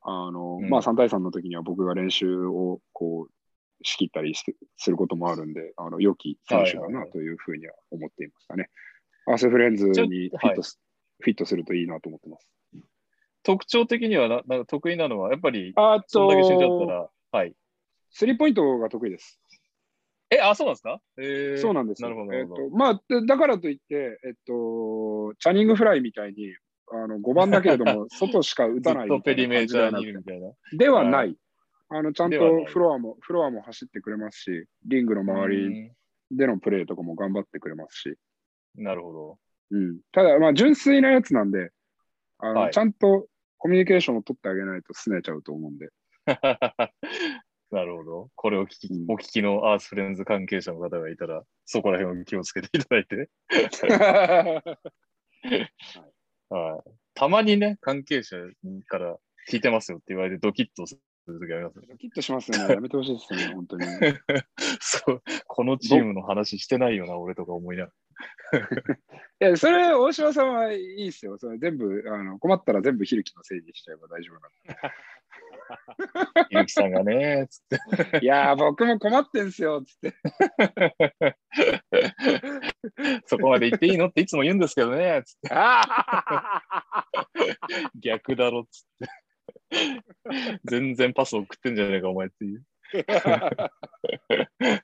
[0.01, 0.69] あの、うん。
[0.69, 3.33] まあ3対3の時には僕が練習をこう、
[3.83, 8.69] 仕切ったりしてすることもあるんで、あの、良き選手だはいはいはないというふうには思っていましたね。
[9.27, 10.79] アースフレンズにフィットす、
[11.19, 12.49] フィットするといいなと思ってます。
[13.43, 17.53] 特徴的にはななんか得意なのは、やっぱり、あそんだけ死んじゃったと、ら、はい。
[18.11, 19.39] スリーポイントが得意です。
[20.29, 21.01] え、あ、そうなんですか？
[21.17, 22.69] えーそうなんですよなるほど、なえっるほど。
[22.69, 26.55] と、まあ、でだからといって、えっと、チャニングフライみたいに、
[26.91, 30.47] あの5番だけれども、 外しか打ずたないっとペリメーターみにいるみたいな。
[30.47, 31.17] たいなではな。
[31.19, 31.37] はい
[31.89, 35.91] あのちゃんとフロアも、フロアも走ってくれますし、リングの周りうん
[36.31, 38.15] でのプレーとかも頑張ってくれますし、
[38.75, 39.37] なるほど。
[39.71, 41.69] うん、ただ、まあ、純粋なやつなんで、
[42.39, 43.27] あのはいちゃんと
[43.57, 45.89] コミュニケーションを取ってあげないと拗ねちゃうと思うんで。
[47.71, 48.29] なるほど。
[48.35, 53.29] これを聞き、うんお聞きのアースフレンズ関係者の方がいたら、そこら辺を気をつけていただいて。
[56.49, 56.91] はい。
[57.15, 58.37] たまにね、関係者
[58.87, 59.17] から
[59.49, 60.97] 聞いてますよって言われてドキッとす
[61.31, 61.87] るときありますね。
[61.89, 62.73] ドキッとしますよね。
[62.73, 63.85] やめてほしいですよね、本当に。
[64.79, 67.91] そう、このチームの話してないよな、俺とか思いなが
[69.41, 71.37] いや、それ、大島さんはいいですよ。
[71.37, 74.41] それ全部、あの困ったら全部ひるきのせいにしちゃえば大丈夫なん
[74.81, 74.91] ら。
[76.49, 77.79] ゆうきさんがね、つって。
[78.19, 78.25] で。
[78.25, 80.13] いやー、僕も困ってんすよ、つって。
[83.25, 85.49] そこまで言っていいのっていつも言うんですけどね、つって。
[85.51, 87.05] あ
[87.99, 89.07] 逆だろ、つって。
[90.65, 92.63] 全然パス送ってんじゃねえか、お前っていう。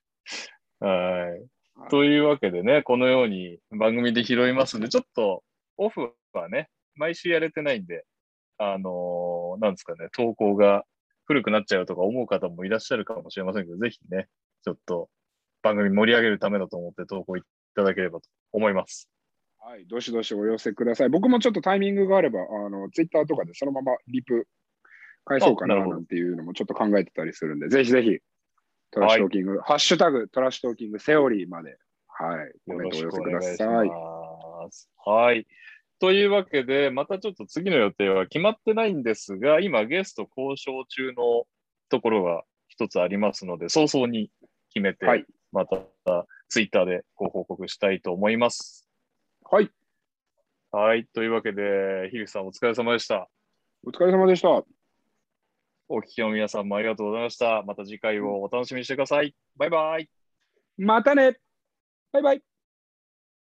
[0.80, 1.46] はい。
[1.90, 5.44] というわけでね、このように番組で拾いますんで、ちょっと
[5.78, 8.06] オフはね、毎週やれてないんで、
[8.58, 10.84] あのーなんですかね、投稿が
[11.26, 14.28] 古くなっちゃうとか思う方もいらっしゃるかもしれませんけど、ぜひね、
[14.64, 15.10] ちょっと
[15.62, 17.44] 番組盛り上げるためだと思って投稿い
[17.76, 19.10] ただければと思います。
[19.60, 21.10] はい、どしどしお寄せください。
[21.10, 24.48] 僕もちょっとタイミングがあれば、あのツイッターとかでそのままリプ
[25.26, 28.20] 返そうかなあなんていうのもちょっと考えてたりするんで、ぜひぜひ、
[28.92, 31.78] トラッシュトーキング、ハッシュタグトラッシュトーキングセオリーまで、
[32.08, 33.88] はい、コメントお寄せください。
[33.88, 34.90] ます。
[35.06, 35.48] はい。
[36.00, 41.46] というわけで、またちょっと次の予定は決まってないんですが、今ゲスト交渉中の
[41.90, 44.32] ところが一つありますので、早々に
[44.74, 45.78] 決めて、はいまた
[46.48, 48.88] ツイッターでご報告したいと思います。
[49.50, 49.72] はい、
[50.72, 51.06] はい。
[51.14, 53.28] というわけで、樋口さんお疲れ様でした。
[53.86, 54.64] お疲れ様でした。
[55.92, 57.64] お聞きの皆さんもありがとうございました。
[57.64, 59.36] また次回をお楽しみにしてください。
[59.58, 60.10] バイバイ。
[60.78, 61.38] またね
[62.12, 62.49] バイバイ